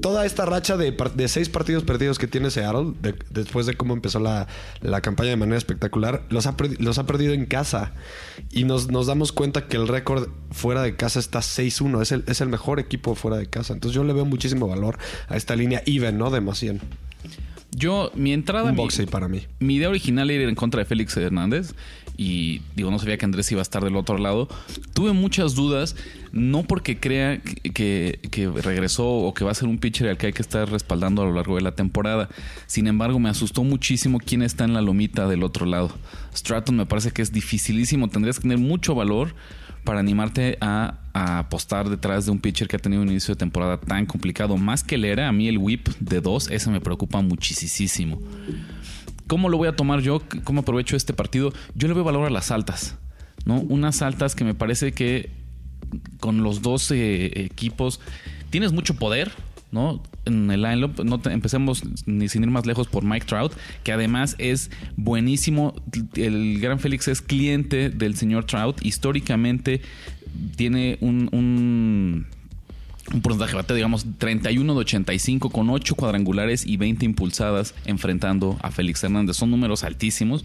toda 0.00 0.24
esta 0.26 0.44
racha 0.46 0.76
de, 0.76 0.94
seis 1.28 1.48
partidos 1.48 1.84
perdidos 1.84 2.18
que 2.18 2.26
tiene 2.26 2.50
Seattle, 2.50 2.92
de- 3.02 3.14
después 3.30 3.66
de 3.66 3.74
cómo 3.74 3.94
empezó 3.94 4.18
la, 4.20 4.46
la 4.80 5.00
campaña 5.00 5.30
de 5.30 5.36
manera 5.36 5.58
espectacular, 5.58 6.22
los 6.30 6.46
ha, 6.46 6.54
los 6.78 6.98
ha 6.98 7.06
perdido 7.06 7.32
en 7.32 7.46
casa. 7.46 7.92
Y 8.50 8.64
nos, 8.64 8.88
nos 8.90 9.06
damos 9.06 9.32
cuenta 9.32 9.66
que 9.66 9.76
el 9.76 9.88
récord 9.88 10.28
fuera 10.50 10.82
de 10.82 10.96
casa 10.96 11.18
está 11.18 11.40
6-1. 11.40 12.02
Es 12.02 12.12
el, 12.12 12.24
es 12.26 12.40
el 12.40 12.48
mejor 12.48 12.80
equipo 12.80 13.14
fuera 13.14 13.36
de 13.36 13.46
casa. 13.46 13.72
Entonces 13.74 13.94
yo 13.94 14.04
le 14.04 14.12
veo 14.12 14.24
muchísimo 14.24 14.66
valor 14.68 14.98
a 15.28 15.36
esta 15.36 15.56
línea 15.56 15.82
even, 15.86 16.18
¿no? 16.18 16.30
De 16.30 16.40
más 16.40 16.58
100. 16.58 16.80
Yo, 17.76 18.12
mi 18.14 18.32
entrada. 18.32 18.70
Un 18.70 18.76
mi- 18.76 19.06
para 19.06 19.26
mí. 19.28 19.42
Mi 19.58 19.76
idea 19.76 19.88
original 19.88 20.30
era 20.30 20.44
ir 20.44 20.48
en 20.48 20.54
contra 20.54 20.78
de 20.78 20.84
Félix 20.84 21.16
Hernández 21.16 21.74
y 22.16 22.62
digo, 22.76 22.90
no 22.90 22.98
sabía 22.98 23.18
que 23.18 23.24
Andrés 23.24 23.50
iba 23.52 23.60
a 23.60 23.62
estar 23.62 23.82
del 23.82 23.96
otro 23.96 24.18
lado. 24.18 24.48
Tuve 24.92 25.12
muchas 25.12 25.54
dudas, 25.54 25.96
no 26.32 26.62
porque 26.62 26.98
crea 26.98 27.40
que, 27.40 28.20
que- 28.30 28.48
regresó 28.50 29.06
o 29.08 29.34
que 29.34 29.44
va 29.44 29.50
a 29.50 29.54
ser 29.54 29.68
un 29.68 29.78
pitcher 29.78 30.08
al 30.08 30.16
que 30.16 30.26
hay 30.26 30.32
que 30.32 30.42
estar 30.42 30.70
respaldando 30.70 31.22
a 31.22 31.24
lo 31.26 31.32
largo 31.32 31.56
de 31.56 31.62
la 31.62 31.72
temporada. 31.72 32.28
Sin 32.66 32.86
embargo, 32.86 33.18
me 33.18 33.28
asustó 33.28 33.64
muchísimo 33.64 34.18
quién 34.18 34.42
está 34.42 34.64
en 34.64 34.74
la 34.74 34.80
lomita 34.80 35.26
del 35.28 35.42
otro 35.42 35.66
lado. 35.66 35.90
Stratton 36.34 36.76
me 36.76 36.86
parece 36.86 37.10
que 37.10 37.22
es 37.22 37.32
dificilísimo, 37.32 38.08
tendrías 38.08 38.36
que 38.36 38.42
tener 38.42 38.58
mucho 38.58 38.94
valor 38.94 39.34
para 39.84 40.00
animarte 40.00 40.56
a, 40.60 40.98
apostar 41.12 41.88
detrás 41.90 42.24
de 42.24 42.32
un 42.32 42.40
pitcher 42.40 42.66
que 42.66 42.76
ha 42.76 42.78
tenido 42.78 43.02
un 43.02 43.08
inicio 43.08 43.34
de 43.34 43.38
temporada 43.38 43.78
tan 43.78 44.06
complicado. 44.06 44.56
Más 44.56 44.82
que 44.82 44.96
el 44.96 45.04
era, 45.04 45.28
a 45.28 45.32
mí 45.32 45.46
el 45.46 45.58
whip 45.58 45.88
de 46.00 46.20
dos, 46.20 46.50
ese 46.50 46.70
me 46.70 46.80
preocupa 46.80 47.20
muchísimo. 47.20 48.20
¿Cómo 49.26 49.48
lo 49.48 49.56
voy 49.56 49.68
a 49.68 49.76
tomar 49.76 50.00
yo? 50.00 50.22
¿Cómo 50.44 50.60
aprovecho 50.60 50.96
este 50.96 51.12
partido? 51.14 51.52
Yo 51.74 51.88
le 51.88 51.94
veo 51.94 52.04
valor 52.04 52.26
a 52.26 52.30
las 52.30 52.50
altas, 52.50 52.96
¿no? 53.44 53.60
Unas 53.60 54.02
altas 54.02 54.34
que 54.34 54.44
me 54.44 54.54
parece 54.54 54.92
que 54.92 55.30
con 56.20 56.42
los 56.42 56.62
dos 56.62 56.90
equipos 56.90 58.00
tienes 58.50 58.72
mucho 58.72 58.94
poder, 58.94 59.32
¿no? 59.70 60.02
En 60.26 60.50
el 60.50 60.62
lineup, 60.62 61.00
no 61.04 61.20
empecemos 61.30 61.82
ni 62.06 62.28
sin 62.28 62.42
ir 62.42 62.50
más 62.50 62.66
lejos 62.66 62.86
por 62.86 63.04
Mike 63.04 63.26
Trout, 63.26 63.52
que 63.82 63.92
además 63.92 64.36
es 64.38 64.70
buenísimo. 64.96 65.74
El 66.16 66.60
gran 66.60 66.78
Félix 66.78 67.08
es 67.08 67.20
cliente 67.20 67.90
del 67.90 68.16
señor 68.16 68.44
Trout. 68.46 68.84
Históricamente 68.84 69.82
tiene 70.56 70.98
un 71.00 72.26
un 73.12 73.20
porcentaje 73.20 73.52
de 73.52 73.56
bateo, 73.56 73.76
digamos, 73.76 74.06
31 74.18 74.72
de 74.72 74.80
85 74.80 75.50
con 75.50 75.70
8 75.70 75.94
cuadrangulares 75.94 76.66
y 76.66 76.76
20 76.76 77.04
impulsadas 77.04 77.74
enfrentando 77.84 78.56
a 78.62 78.70
Félix 78.70 79.04
Hernández. 79.04 79.36
Son 79.36 79.50
números 79.50 79.84
altísimos 79.84 80.44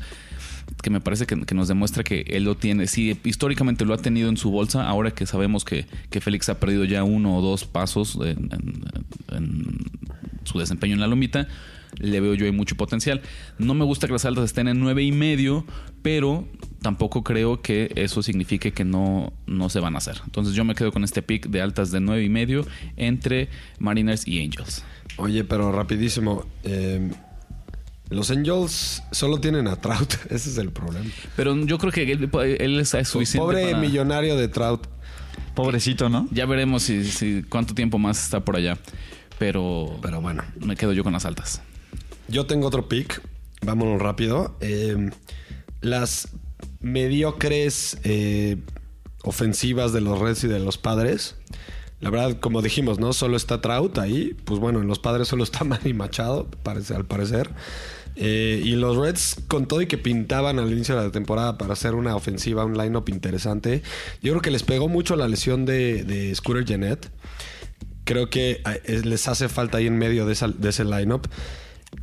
que 0.81 0.89
me 0.89 1.01
parece 1.01 1.25
que, 1.25 1.39
que 1.41 1.55
nos 1.55 1.67
demuestra 1.67 2.03
que 2.03 2.21
él 2.27 2.43
lo 2.43 2.55
tiene. 2.55 2.87
Sí, 2.87 3.17
históricamente 3.23 3.85
lo 3.85 3.93
ha 3.93 3.97
tenido 3.97 4.29
en 4.29 4.37
su 4.37 4.51
bolsa, 4.51 4.87
ahora 4.87 5.11
que 5.11 5.25
sabemos 5.25 5.65
que, 5.65 5.85
que 6.09 6.21
Félix 6.21 6.49
ha 6.49 6.59
perdido 6.59 6.85
ya 6.85 7.03
uno 7.03 7.37
o 7.37 7.41
dos 7.41 7.65
pasos 7.65 8.17
en 8.21 8.49
su 10.43 10.59
desempeño 10.59 10.93
en 10.93 10.99
la 10.99 11.07
lomita, 11.07 11.47
le 11.98 12.19
veo 12.19 12.34
yo 12.36 12.46
ahí 12.46 12.51
mucho 12.51 12.75
potencial. 12.75 13.22
No 13.58 13.74
me 13.74 13.86
gusta 13.86 14.08
que 14.08 14.13
las 14.13 14.25
altas 14.25 14.46
estén 14.46 14.67
en 14.67 14.79
nueve 14.79 15.03
y 15.03 15.12
medio, 15.12 15.65
pero 16.01 16.48
tampoco 16.81 17.24
creo 17.24 17.62
que 17.62 17.91
eso 17.96 18.22
signifique 18.24 18.72
que 18.72 18.86
no, 18.86 19.34
no 19.48 19.69
se 19.69 19.79
van 19.79 19.96
a 19.96 19.98
hacer. 19.98 20.22
Entonces 20.25 20.53
yo 20.53 20.63
me 20.63 20.75
quedo 20.75 20.91
con 20.91 21.03
este 21.03 21.22
pick 21.22 21.48
de 21.48 21.62
altas 21.62 21.91
de 21.91 22.00
nueve 22.00 22.24
y 22.24 22.29
medio 22.29 22.65
entre 22.98 23.50
Mariners 23.79 24.27
y 24.27 24.43
Angels. 24.43 24.84
Oye, 25.17 25.43
pero 25.43 25.72
rapidísimo. 25.72 26.46
eh, 26.63 27.12
los 28.10 28.31
Angels 28.31 29.03
solo 29.12 29.39
tienen 29.39 29.67
a 29.67 29.75
Trout. 29.75 30.13
Ese 30.31 30.50
es 30.50 30.58
el 30.58 30.72
problema. 30.72 31.05
Pero 31.36 31.55
yo 31.65 31.77
creo 31.77 31.91
que 31.91 32.12
él, 32.12 32.29
él 32.60 32.79
es 32.79 32.89
suficiente. 33.08 33.39
Pobre 33.46 33.65
para- 33.72 33.77
millonario 33.79 34.36
de 34.36 34.48
Trout. 34.48 34.88
Pobrecito, 35.55 36.10
¿no? 36.10 36.27
Ya 36.31 36.46
veremos 36.46 36.84
si, 36.84 37.03
si- 37.03 37.43
cuánto 37.50 37.74
tiempo 37.75 37.98
más 37.98 38.24
está 38.24 38.39
por 38.46 38.55
allá. 38.55 38.77
Pero, 39.38 39.98
Pero 40.01 40.22
bueno. 40.22 40.43
me 40.65 40.75
quedo 40.75 40.91
yo 40.93 41.03
con 41.03 41.13
las 41.13 41.25
altas. 41.25 41.62
Yo 42.29 42.45
tengo 42.45 42.67
otro 42.67 42.88
pick. 42.88 43.21
Vámonos 43.62 44.01
rápido. 44.01 44.55
Eh, 44.62 45.09
las 45.81 46.29
mediocres 46.81 47.98
eh, 48.03 48.57
ofensivas 49.24 49.93
de 49.93 50.01
los 50.01 50.19
Reds 50.19 50.43
y 50.43 50.48
de 50.48 50.59
los 50.59 50.77
Padres. 50.77 51.36
La 52.00 52.09
verdad, 52.09 52.39
como 52.39 52.62
dijimos, 52.62 53.00
¿no? 53.00 53.12
Solo 53.13 53.36
está 53.36 53.62
Trout 53.62 53.98
ahí. 53.98 54.36
Pues 54.45 54.59
bueno, 54.59 54.79
en 54.81 54.88
los 54.88 55.00
Padres 55.00 55.27
solo 55.27 55.43
está 55.43 55.63
Manny 55.65 55.93
Machado, 55.93 56.48
parece, 56.63 56.95
al 56.95 57.05
parecer. 57.05 57.50
Eh, 58.15 58.62
y 58.65 58.71
los 58.71 58.98
Reds, 58.98 59.38
con 59.48 59.65
todo 59.67 59.81
y 59.81 59.88
que 59.88 59.98
pintaban 59.98 60.59
al 60.59 60.71
inicio 60.71 60.95
de 60.98 61.03
la 61.05 61.12
temporada 61.12 61.57
para 61.57 61.74
hacer 61.74 61.95
una 61.95 62.15
ofensiva, 62.15 62.65
un 62.65 62.77
lineup 62.77 63.07
interesante, 63.07 63.81
yo 64.21 64.33
creo 64.33 64.41
que 64.41 64.51
les 64.51 64.63
pegó 64.63 64.89
mucho 64.89 65.15
la 65.15 65.27
lesión 65.29 65.65
de, 65.65 66.03
de 66.03 66.36
Scooter 66.36 66.65
Jeanette. 66.65 67.09
Creo 68.03 68.29
que 68.29 68.62
les 69.03 69.27
hace 69.27 69.48
falta 69.48 69.77
ahí 69.77 69.88
en 69.88 69.98
medio 69.98 70.25
de, 70.25 70.33
esa- 70.33 70.48
de 70.50 70.69
ese 70.69 70.83
lineup. 70.83 71.27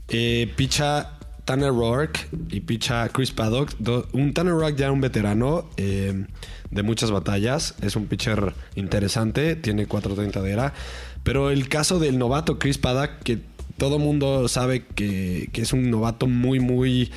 Eh, 0.09 0.53
picha 0.57 1.13
Tanner 1.45 1.71
Rourke 1.71 2.21
y 2.51 2.61
picha 2.61 3.09
Chris 3.09 3.31
Paddock. 3.33 3.73
Do- 3.79 4.09
un 4.13 4.35
Tanner 4.35 4.55
Rourke 4.55 4.77
ya 4.79 4.91
un 4.93 5.01
veterano 5.01 5.69
eh, 5.77 6.27
de 6.71 6.83
muchas 6.83 7.11
batallas. 7.11 7.75
Es 7.83 7.97
un 7.97 8.07
pitcher 8.07 8.55
interesante. 8.75 9.57
Tiene 9.57 9.89
4.30 9.89 10.43
de 10.43 10.51
era. 10.51 10.75
Pero 11.23 11.51
el 11.51 11.69
caso 11.69 11.99
del 11.99 12.19
novato 12.19 12.59
Chris 12.59 12.79
Paddock, 12.79 13.19
que 13.25 13.39
todo 13.79 13.99
mundo 13.99 14.49
sabe 14.49 14.85
que, 14.95 15.51
que 15.53 15.63
es 15.63 15.73
un 15.73 15.91
novato 15.91 16.27
muy, 16.27 16.61
muy 16.61 17.11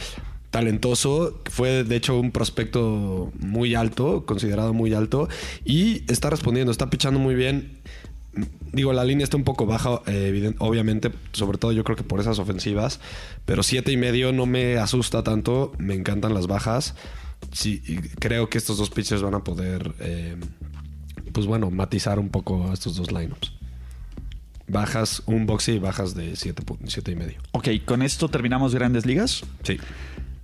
talentoso. 0.51 1.39
Fue 1.49 1.83
de 1.83 1.95
hecho 1.95 2.19
un 2.19 2.31
prospecto 2.31 3.31
muy 3.39 3.75
alto, 3.75 4.25
considerado 4.25 4.73
muy 4.73 4.93
alto. 4.93 5.29
Y 5.63 6.03
está 6.11 6.29
respondiendo, 6.29 6.71
está 6.71 6.89
pichando 6.89 7.19
muy 7.19 7.35
bien. 7.35 7.77
Digo, 8.71 8.93
la 8.93 9.03
línea 9.03 9.23
está 9.23 9.37
un 9.37 9.43
poco 9.43 9.65
baja, 9.65 10.01
eh, 10.05 10.53
obviamente, 10.59 11.11
sobre 11.31 11.57
todo 11.57 11.71
yo 11.71 11.83
creo 11.83 11.95
que 11.95 12.03
por 12.03 12.19
esas 12.19 12.37
ofensivas, 12.39 12.99
pero 13.45 13.63
siete 13.63 13.91
y 13.91 13.97
medio 13.97 14.31
no 14.31 14.45
me 14.45 14.77
asusta 14.77 15.23
tanto, 15.23 15.73
me 15.79 15.95
encantan 15.95 16.33
las 16.33 16.47
bajas. 16.47 16.95
Sí, 17.51 17.81
y 17.87 17.97
creo 17.97 18.49
que 18.49 18.57
estos 18.57 18.77
dos 18.77 18.89
pitchers 18.89 19.21
van 19.21 19.33
a 19.33 19.43
poder, 19.43 19.93
eh, 19.99 20.35
pues 21.33 21.47
bueno, 21.47 21.71
matizar 21.71 22.19
un 22.19 22.29
poco 22.29 22.71
estos 22.71 22.95
dos 22.95 23.11
lineups. 23.11 23.53
Bajas, 24.67 25.23
un 25.25 25.47
boxe 25.47 25.73
y 25.73 25.79
bajas 25.79 26.13
de 26.13 26.35
siete, 26.35 26.63
siete 26.85 27.11
y 27.11 27.15
medio. 27.15 27.39
Ok, 27.53 27.69
con 27.85 28.03
esto 28.03 28.29
terminamos 28.29 28.75
grandes 28.75 29.07
ligas. 29.07 29.43
Sí. 29.63 29.79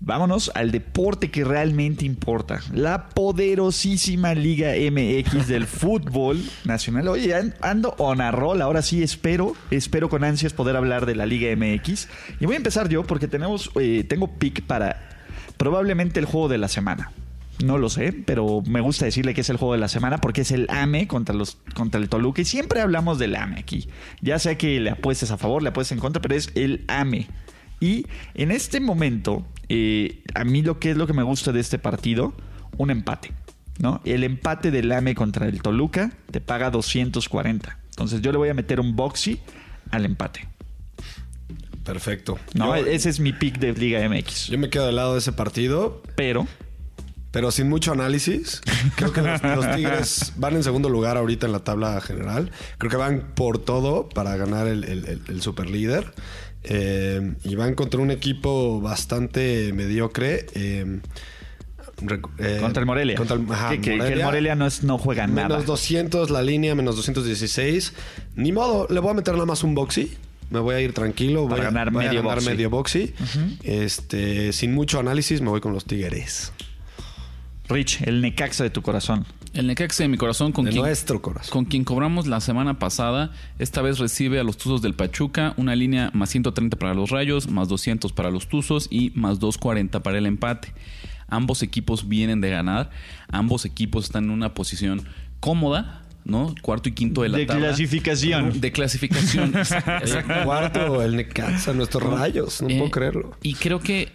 Vámonos 0.01 0.51
al 0.53 0.71
deporte 0.71 1.31
que 1.31 1.43
realmente 1.43 2.05
importa. 2.05 2.61
La 2.73 3.09
poderosísima 3.09 4.33
Liga 4.35 4.73
MX 4.91 5.47
del 5.47 5.65
fútbol 5.67 6.43
nacional. 6.65 7.07
Oye, 7.07 7.33
an- 7.33 7.55
ando 7.61 7.95
on 7.97 8.21
a 8.21 8.31
roll. 8.31 8.61
Ahora 8.61 8.81
sí 8.81 9.01
espero, 9.01 9.55
espero 9.71 10.09
con 10.09 10.23
ansias 10.23 10.53
poder 10.53 10.75
hablar 10.75 11.05
de 11.05 11.15
la 11.15 11.25
Liga 11.25 11.55
MX. 11.55 12.07
Y 12.39 12.45
voy 12.45 12.53
a 12.55 12.57
empezar 12.57 12.87
yo 12.89 13.03
porque 13.03 13.27
tenemos, 13.27 13.71
eh, 13.79 14.03
tengo 14.07 14.27
pick 14.37 14.61
para 14.63 15.09
probablemente 15.57 16.19
el 16.19 16.25
juego 16.25 16.49
de 16.49 16.57
la 16.59 16.67
semana. 16.67 17.11
No 17.63 17.77
lo 17.77 17.89
sé, 17.89 18.11
pero 18.11 18.61
me 18.67 18.81
gusta 18.81 19.05
decirle 19.05 19.33
que 19.33 19.39
es 19.41 19.49
el 19.49 19.55
juego 19.55 19.73
de 19.73 19.79
la 19.79 19.87
semana 19.87 20.17
porque 20.19 20.41
es 20.41 20.51
el 20.51 20.67
AME 20.69 21.07
contra, 21.07 21.33
los, 21.33 21.57
contra 21.73 22.01
el 22.01 22.09
Toluca. 22.09 22.41
Y 22.41 22.45
siempre 22.45 22.81
hablamos 22.81 23.17
del 23.17 23.35
AME 23.35 23.57
aquí. 23.59 23.87
Ya 24.21 24.37
sea 24.39 24.57
que 24.57 24.79
le 24.81 24.89
apuestes 24.91 25.31
a 25.31 25.37
favor, 25.37 25.63
le 25.63 25.69
apuestes 25.69 25.93
en 25.93 25.99
contra, 26.01 26.21
pero 26.21 26.35
es 26.35 26.51
el 26.55 26.83
AME. 26.89 27.27
Y 27.85 28.05
en 28.33 28.51
este 28.51 28.79
momento, 28.79 29.45
eh, 29.69 30.23
a 30.33 30.43
mí 30.43 30.61
lo 30.63 30.79
que 30.79 30.91
es 30.91 30.97
lo 30.97 31.05
que 31.07 31.13
me 31.13 31.23
gusta 31.23 31.51
de 31.51 31.59
este 31.59 31.77
partido, 31.77 32.33
un 32.77 32.89
empate. 32.89 33.31
¿no? 33.79 34.01
El 34.05 34.23
empate 34.23 34.71
del 34.71 34.91
AME 34.91 35.13
contra 35.15 35.47
el 35.47 35.61
Toluca 35.61 36.11
te 36.31 36.39
paga 36.41 36.71
240. 36.71 37.77
Entonces 37.91 38.21
yo 38.21 38.31
le 38.31 38.37
voy 38.37 38.49
a 38.49 38.53
meter 38.53 38.79
un 38.79 38.95
boxy 38.95 39.39
al 39.91 40.05
empate. 40.05 40.47
Perfecto. 41.83 42.39
¿no? 42.53 42.75
Yo, 42.77 42.85
Ese 42.85 43.09
es 43.09 43.19
mi 43.19 43.31
pick 43.33 43.59
de 43.59 43.73
Liga 43.73 44.07
MX. 44.09 44.47
yo 44.47 44.57
me 44.57 44.69
quedo 44.69 44.87
del 44.87 44.95
lado 44.95 45.13
de 45.13 45.19
ese 45.19 45.31
partido, 45.33 46.01
Pero 46.15 46.47
pero 47.31 47.51
sin 47.51 47.67
mucho 47.67 47.91
análisis. 47.91 48.61
Creo 48.95 49.11
que 49.11 49.21
los, 49.21 49.43
los 49.43 49.75
Tigres 49.75 50.31
van 50.37 50.55
en 50.55 50.63
segundo 50.63 50.87
lugar 50.87 51.17
ahorita 51.17 51.45
en 51.45 51.51
la 51.51 51.65
tabla 51.65 51.99
general. 51.99 52.49
Creo 52.77 52.89
que 52.89 52.95
van 52.95 53.33
por 53.35 53.57
todo 53.59 54.07
para 54.07 54.37
ganar 54.37 54.67
el, 54.67 54.85
el, 54.85 55.05
el- 55.05 55.21
el 55.27 55.41
superlíder. 55.41 56.13
Eh, 56.67 57.33
y 57.43 57.55
van 57.55 57.75
contra 57.75 57.99
un 58.01 58.11
equipo 58.11 58.81
bastante 58.81 59.71
mediocre. 59.73 60.45
eh, 60.55 60.99
eh, 62.39 62.57
contra 62.59 62.81
el 62.81 62.85
Morelia. 62.85 63.15
Contra 63.15 63.37
el, 63.37 63.45
ajá, 63.49 63.69
que, 63.69 63.79
que- 63.81 63.97
que 63.97 64.13
el 64.13 64.23
Morelia 64.23 64.55
no, 64.55 64.65
es, 64.67 64.83
no 64.83 64.97
juega 64.97 65.27
Menos 65.27 65.49
nada. 65.49 65.63
200 65.63 66.29
la 66.29 66.41
línea, 66.41 66.75
menos 66.75 66.95
216. 66.97 67.93
Ni 68.35 68.51
modo, 68.51 68.87
le 68.89 68.99
voy 68.99 69.11
a 69.11 69.13
meter 69.13 69.33
nada 69.35 69.45
más 69.45 69.63
un 69.63 69.75
boxy. 69.75 70.11
Me 70.49 70.59
voy 70.59 70.75
a 70.75 70.81
ir 70.81 70.93
tranquilo. 70.93 71.41
Voy 71.43 71.51
Para 71.51 71.61
a 71.63 71.65
ganar 71.65 71.91
voy 71.91 72.05
a 72.05 72.07
medio 72.09 72.21
ganar 72.21 72.35
boxy. 72.37 72.49
medio 72.49 72.69
boxy. 72.69 73.13
Este, 73.63 74.53
sin 74.53 74.73
mucho 74.73 74.99
análisis, 74.99 75.41
me 75.41 75.49
voy 75.49 75.61
con 75.61 75.73
los 75.73 75.85
Tigres. 75.85 76.51
Rich, 77.69 78.01
el 78.03 78.21
Necaxa 78.21 78.63
de 78.63 78.69
tu 78.69 78.81
corazón. 78.81 79.25
El 79.53 79.67
Necaxa 79.67 80.03
de 80.03 80.09
mi 80.09 80.17
corazón 80.17 80.51
con 80.51 80.65
De 80.65 80.71
quien, 80.71 80.83
nuestro 80.83 81.21
corazón. 81.21 81.49
con 81.51 81.65
quien 81.65 81.83
cobramos 81.83 82.27
la 82.27 82.41
semana 82.41 82.77
pasada, 82.77 83.31
esta 83.57 83.81
vez 83.81 83.99
recibe 83.99 84.39
a 84.39 84.43
los 84.43 84.57
Tuzos 84.57 84.81
del 84.81 84.93
Pachuca 84.93 85.53
una 85.57 85.75
línea 85.75 86.11
más 86.13 86.29
130 86.29 86.77
para 86.77 86.93
los 86.93 87.09
Rayos, 87.09 87.49
más 87.49 87.67
200 87.69 88.11
para 88.11 88.29
los 88.31 88.47
Tuzos 88.47 88.87
y 88.91 89.11
más 89.15 89.39
240 89.39 90.03
para 90.03 90.17
el 90.17 90.25
empate. 90.25 90.73
Ambos 91.27 91.63
equipos 91.63 92.07
vienen 92.07 92.41
de 92.41 92.49
ganar, 92.51 92.91
ambos 93.31 93.65
equipos 93.65 94.05
están 94.05 94.25
en 94.25 94.29
una 94.31 94.53
posición 94.53 95.01
cómoda, 95.39 96.03
¿no? 96.23 96.53
Cuarto 96.61 96.89
y 96.89 96.91
quinto 96.91 97.21
de 97.23 97.29
la 97.29 97.37
De 97.37 97.45
tabla. 97.45 97.67
clasificación. 97.67 98.59
De 98.61 98.71
clasificación. 98.71 99.49
Exacto. 99.55 100.33
Cuarto, 100.43 101.01
el 101.01 101.15
Necaxa, 101.15 101.73
nuestros 101.73 102.03
rayos. 102.03 102.61
No 102.61 102.69
Eh, 102.69 102.77
puedo 102.77 102.91
creerlo. 102.91 103.37
Y 103.41 103.53
creo 103.55 103.79
que 103.79 104.11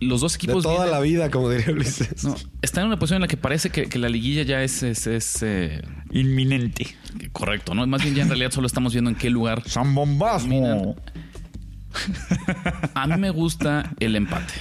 los 0.00 0.20
dos 0.20 0.32
De 0.32 0.36
equipos 0.36 0.62
toda 0.62 0.74
vienen- 0.84 0.90
la 0.92 1.00
vida, 1.00 1.30
como 1.30 1.50
diría 1.50 1.72
Ulises. 1.72 2.22
no, 2.24 2.36
están 2.62 2.82
en 2.82 2.86
una 2.88 2.98
posición 2.98 3.16
en 3.16 3.22
la 3.22 3.28
que 3.28 3.36
parece 3.36 3.70
que, 3.70 3.88
que 3.88 3.98
la 3.98 4.08
liguilla 4.08 4.42
ya 4.42 4.62
es, 4.62 4.82
es, 4.82 5.06
es, 5.06 5.42
eh, 5.42 5.82
Inminente. 6.12 6.86
correcto, 7.32 7.74
¿no? 7.74 7.86
Más 7.86 8.02
bien 8.02 8.14
ya 8.14 8.22
en 8.22 8.28
realidad 8.28 8.50
solo 8.52 8.66
estamos 8.66 8.92
viendo 8.92 9.10
en 9.10 9.16
qué 9.16 9.30
lugar. 9.30 9.62
San 9.68 9.94
Bombasmo. 9.94 10.96
A 12.94 13.06
mí 13.06 13.16
me 13.18 13.30
gusta 13.30 13.92
el 14.00 14.16
empate. 14.16 14.52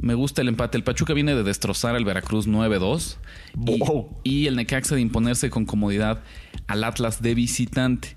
Me 0.00 0.14
gusta 0.14 0.40
el 0.42 0.48
empate. 0.48 0.78
El 0.78 0.84
Pachuca 0.84 1.12
viene 1.12 1.34
de 1.34 1.42
destrozar 1.42 1.94
al 1.94 2.04
Veracruz 2.04 2.46
9-2 2.46 3.18
y, 3.66 3.78
Wow. 3.80 4.20
y 4.24 4.46
el 4.46 4.56
Necaxa 4.56 4.94
de 4.94 5.00
imponerse 5.02 5.50
con 5.50 5.66
comodidad 5.66 6.22
al 6.68 6.84
Atlas 6.84 7.20
de 7.20 7.34
visitante. 7.34 8.16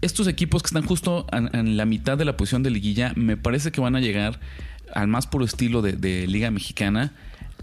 Estos 0.00 0.26
equipos 0.26 0.62
que 0.62 0.68
están 0.68 0.84
justo 0.86 1.26
en, 1.30 1.54
en 1.54 1.76
la 1.76 1.84
mitad 1.84 2.16
de 2.18 2.24
la 2.24 2.36
posición 2.36 2.62
de 2.62 2.70
liguilla 2.70 3.12
me 3.16 3.36
parece 3.36 3.70
que 3.70 3.80
van 3.80 3.94
a 3.96 4.00
llegar 4.00 4.40
al 4.94 5.08
más 5.08 5.26
puro 5.26 5.44
estilo 5.44 5.82
de, 5.82 5.92
de 5.92 6.26
Liga 6.26 6.50
Mexicana 6.50 7.12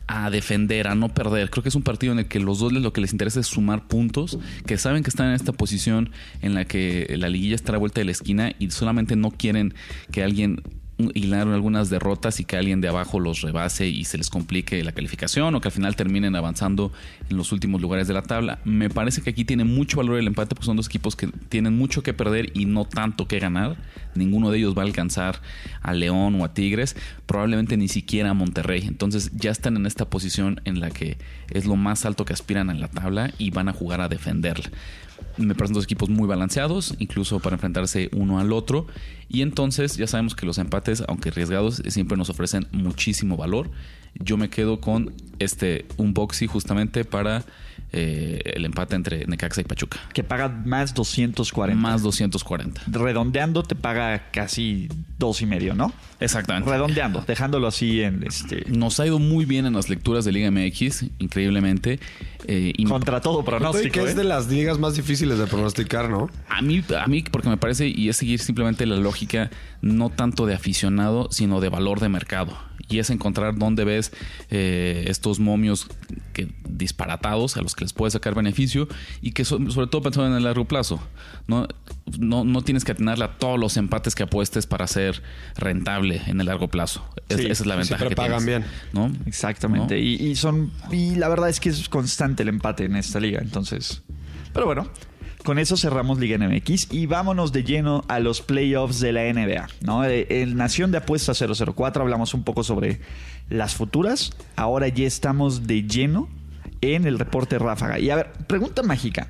a 0.08 0.30
defender, 0.30 0.88
a 0.88 0.96
no 0.96 1.10
perder. 1.10 1.50
Creo 1.50 1.64
que 1.64 1.70
es 1.70 1.76
un 1.76 1.84
partido 1.84 2.14
en 2.14 2.20
el 2.20 2.28
que 2.28 2.40
los 2.40 2.60
dos 2.60 2.72
lo 2.72 2.94
que 2.94 3.02
les 3.02 3.12
interesa 3.12 3.42
es 3.42 3.48
sumar 3.48 3.88
puntos, 3.88 4.40
que 4.66 4.78
saben 4.78 5.04
que 5.04 5.10
están 5.10 5.28
en 5.28 5.34
esta 5.34 5.52
posición 5.52 6.12
en 6.42 6.54
la 6.54 6.66
que 6.66 7.14
la 7.18 7.30
liguilla 7.30 7.56
está 7.56 7.72
a 7.72 7.74
la 7.74 7.80
vuelta 7.80 8.00
de 8.02 8.06
la 8.06 8.12
esquina 8.12 8.54
y 8.58 8.72
solamente 8.72 9.16
no 9.16 9.32
quieren 9.32 9.74
que 10.12 10.24
alguien 10.24 10.62
hilar 11.14 11.48
algunas 11.48 11.90
derrotas 11.90 12.40
y 12.40 12.46
que 12.46 12.58
alguien 12.58 12.82
de 12.82 12.88
abajo 12.88 13.20
los 13.20 13.42
rebase 13.42 13.88
y 13.88 14.04
se 14.06 14.18
les 14.18 14.30
complique 14.30 14.84
la 14.84 14.92
calificación 14.92 15.54
o 15.54 15.62
que 15.62 15.68
al 15.68 15.72
final 15.72 15.96
terminen 15.96 16.36
avanzando 16.36 16.92
en 17.30 17.38
los 17.38 17.52
últimos 17.52 17.82
lugares 17.82 18.08
de 18.08 18.14
la 18.14 18.24
tabla. 18.24 18.60
Me 18.64 18.90
parece 18.90 19.22
que 19.22 19.30
aquí 19.30 19.46
tiene 19.46 19.64
mucho 19.64 19.98
valor 19.98 20.18
el 20.18 20.28
empate 20.28 20.56
porque 20.56 20.66
son 20.66 20.78
dos 20.78 20.88
equipos 20.88 21.16
que 21.16 21.28
tienen 21.50 21.78
mucho 21.78 22.02
que 22.02 22.14
perder 22.14 22.52
y 22.56 22.66
no 22.66 22.86
tanto 22.86 23.28
que 23.28 23.40
ganar. 23.40 23.78
Ninguno 24.16 24.50
de 24.50 24.58
ellos 24.58 24.76
va 24.76 24.82
a 24.82 24.86
alcanzar 24.86 25.42
a 25.82 25.94
León 25.94 26.42
o 26.42 26.44
a 26.44 26.54
Tigres, 26.54 26.96
probablemente 27.26 27.78
ni 27.78 27.88
siquiera 27.88 28.32
a 28.32 28.34
Monterrey. 28.34 28.86
Entonces 28.88 29.32
ya 29.36 29.52
están 29.52 29.78
en 29.78 29.86
esta 29.86 30.10
posición 30.10 30.62
en 30.66 30.80
la 30.80 30.90
que 30.90 31.18
es 31.52 31.66
lo 31.66 31.76
más 31.76 32.06
alto 32.06 32.26
que 32.26 32.34
aspiran 32.34 32.70
en 32.72 32.82
la 32.82 32.88
tabla 32.88 33.32
y 33.38 33.52
van 33.52 33.70
a 33.70 33.74
jugar 33.74 34.02
a 34.02 34.10
defenderla. 34.10 34.72
Me 35.38 35.54
parecen 35.54 35.76
dos 35.76 35.84
equipos 35.84 36.10
muy 36.10 36.28
balanceados, 36.28 36.96
incluso 37.00 37.40
para 37.40 37.56
enfrentarse 37.56 38.10
uno 38.14 38.40
al 38.40 38.52
otro. 38.52 38.88
Y 39.30 39.42
entonces 39.42 39.98
ya 39.98 40.08
sabemos 40.08 40.36
que 40.36 40.46
los 40.46 40.58
empates, 40.58 40.87
aunque 41.08 41.30
arriesgados, 41.30 41.82
siempre 41.88 42.18
nos 42.18 42.30
ofrecen 42.30 42.68
muchísimo 42.72 43.38
valor. 43.38 43.70
Yo 44.20 44.38
me 44.38 44.50
quedo 44.50 44.80
con 44.80 45.14
este 45.40 45.86
un 45.98 46.14
boxy 46.14 46.48
justamente 46.48 47.06
para 47.06 47.46
eh, 47.94 48.42
el 48.56 48.66
empate 48.66 48.96
entre 48.96 49.26
Necaxa 49.28 49.62
y 49.62 49.64
Pachuca. 49.64 49.98
Que 50.14 50.22
paga 50.24 50.50
más 50.50 50.94
240. 50.94 51.82
Más 51.82 52.02
240. 52.04 52.82
Redondeando 52.88 53.64
te 53.64 53.76
paga 53.76 54.30
casi 54.32 54.90
dos 55.18 55.42
y 55.42 55.46
medio, 55.46 55.74
¿no? 55.74 55.94
Exactamente. 56.20 56.70
Redondeando, 56.70 57.24
dejándolo 57.26 57.68
así 57.68 58.02
en 58.02 58.24
este. 58.24 58.66
Nos 58.68 59.00
ha 59.00 59.08
ido 59.08 59.20
muy 59.20 59.46
bien 59.46 59.66
en 59.66 59.74
las 59.74 59.90
lecturas 59.90 60.26
de 60.26 60.34
Liga 60.34 60.52
MX, 60.52 61.06
increíblemente. 61.20 62.00
Eh, 62.46 62.74
y 62.76 62.84
Contra 62.84 63.22
todo 63.22 63.46
pronóstico. 63.46 63.94
que 63.94 64.00
es 64.02 64.12
¿eh? 64.12 64.16
de 64.16 64.26
las 64.26 64.50
ligas 64.50 64.80
más 64.80 64.96
difíciles 64.96 65.38
de 65.38 65.48
pronosticar, 65.48 66.10
¿no? 66.10 66.30
A 66.50 66.62
mí, 66.62 66.84
a 67.00 67.08
mí, 67.08 67.24
porque 67.24 67.48
me 67.48 67.58
parece, 67.58 67.88
y 67.88 68.10
es 68.10 68.18
seguir 68.18 68.40
simplemente 68.40 68.86
la 68.86 68.98
lógica, 68.98 69.50
no 69.82 70.10
tanto 70.10 70.46
de 70.46 70.56
aficionado, 70.56 71.30
sino 71.32 71.62
de 71.62 71.70
valor 71.70 72.02
de 72.02 72.10
mercado. 72.10 72.67
Y 72.90 73.00
es 73.00 73.10
encontrar 73.10 73.58
dónde 73.58 73.84
ves 73.84 74.14
eh, 74.50 75.06
estos 75.08 75.40
momios 75.40 75.88
que, 76.34 76.48
disparatados 76.70 77.58
a 77.58 77.62
los 77.62 77.76
que 77.76 77.84
les 77.84 77.92
puedes 77.94 78.14
sacar 78.14 78.34
beneficio 78.34 78.88
y 79.22 79.32
que 79.32 79.44
so- 79.44 79.60
sobre 79.72 79.88
todo 79.88 80.02
pensando 80.04 80.30
en 80.30 80.38
el 80.38 80.44
largo 80.44 80.66
plazo. 80.66 81.00
No, 81.48 81.68
no, 82.18 82.46
no 82.46 82.62
tienes 82.62 82.86
que 82.86 82.94
atinarle 82.94 83.26
a 83.26 83.38
todos 83.38 83.60
los 83.60 83.76
empates 83.76 84.16
que 84.16 84.24
apuestes 84.24 84.68
para 84.68 84.88
ser 84.88 85.22
rentable 85.58 86.22
en 86.28 86.40
el 86.40 86.46
largo 86.48 86.70
plazo. 86.70 87.06
Es- 87.30 87.38
Sí, 87.38 87.46
esa 87.48 87.64
es 87.64 87.68
la 87.68 87.76
ventaja 87.76 87.98
siempre 88.00 88.10
que 88.10 88.16
pagan 88.16 88.46
tienes, 88.46 88.64
bien. 88.64 88.72
¿no? 88.94 89.12
Exactamente. 89.26 89.96
¿No? 89.96 90.02
Y, 90.02 90.14
y 90.16 90.36
son. 90.36 90.72
Y 90.92 91.16
la 91.16 91.28
verdad 91.28 91.50
es 91.50 91.60
que 91.60 91.70
es 91.70 91.90
constante 91.90 92.44
el 92.44 92.50
empate 92.50 92.86
en 92.86 92.96
esta 92.96 93.20
liga. 93.20 93.40
Entonces. 93.42 94.02
Pero 94.54 94.66
bueno. 94.66 94.88
Con 95.48 95.60
eso 95.60 95.78
cerramos 95.78 96.20
Liga 96.20 96.38
MX 96.38 96.92
y 96.92 97.06
vámonos 97.06 97.54
de 97.54 97.64
lleno 97.64 98.04
a 98.10 98.20
los 98.20 98.42
playoffs 98.42 99.00
de 99.00 99.14
la 99.14 99.32
NBA. 99.32 99.70
¿no? 99.80 100.04
Eh, 100.04 100.28
En 100.42 100.58
Nación 100.58 100.92
de 100.92 100.98
Apuestas 100.98 101.42
004 101.42 102.02
hablamos 102.02 102.34
un 102.34 102.44
poco 102.44 102.66
sobre 102.66 103.00
las 103.48 103.74
futuras. 103.74 104.34
Ahora 104.58 104.90
ya 104.90 105.08
estamos 105.08 105.66
de 105.66 105.84
lleno 105.84 106.28
en 106.82 107.06
el 107.08 107.18
reporte 107.18 107.58
ráfaga. 107.60 107.98
Y 107.98 108.10
a 108.10 108.18
ver, 108.18 108.34
pregunta 108.46 108.84
mágica. 108.84 109.30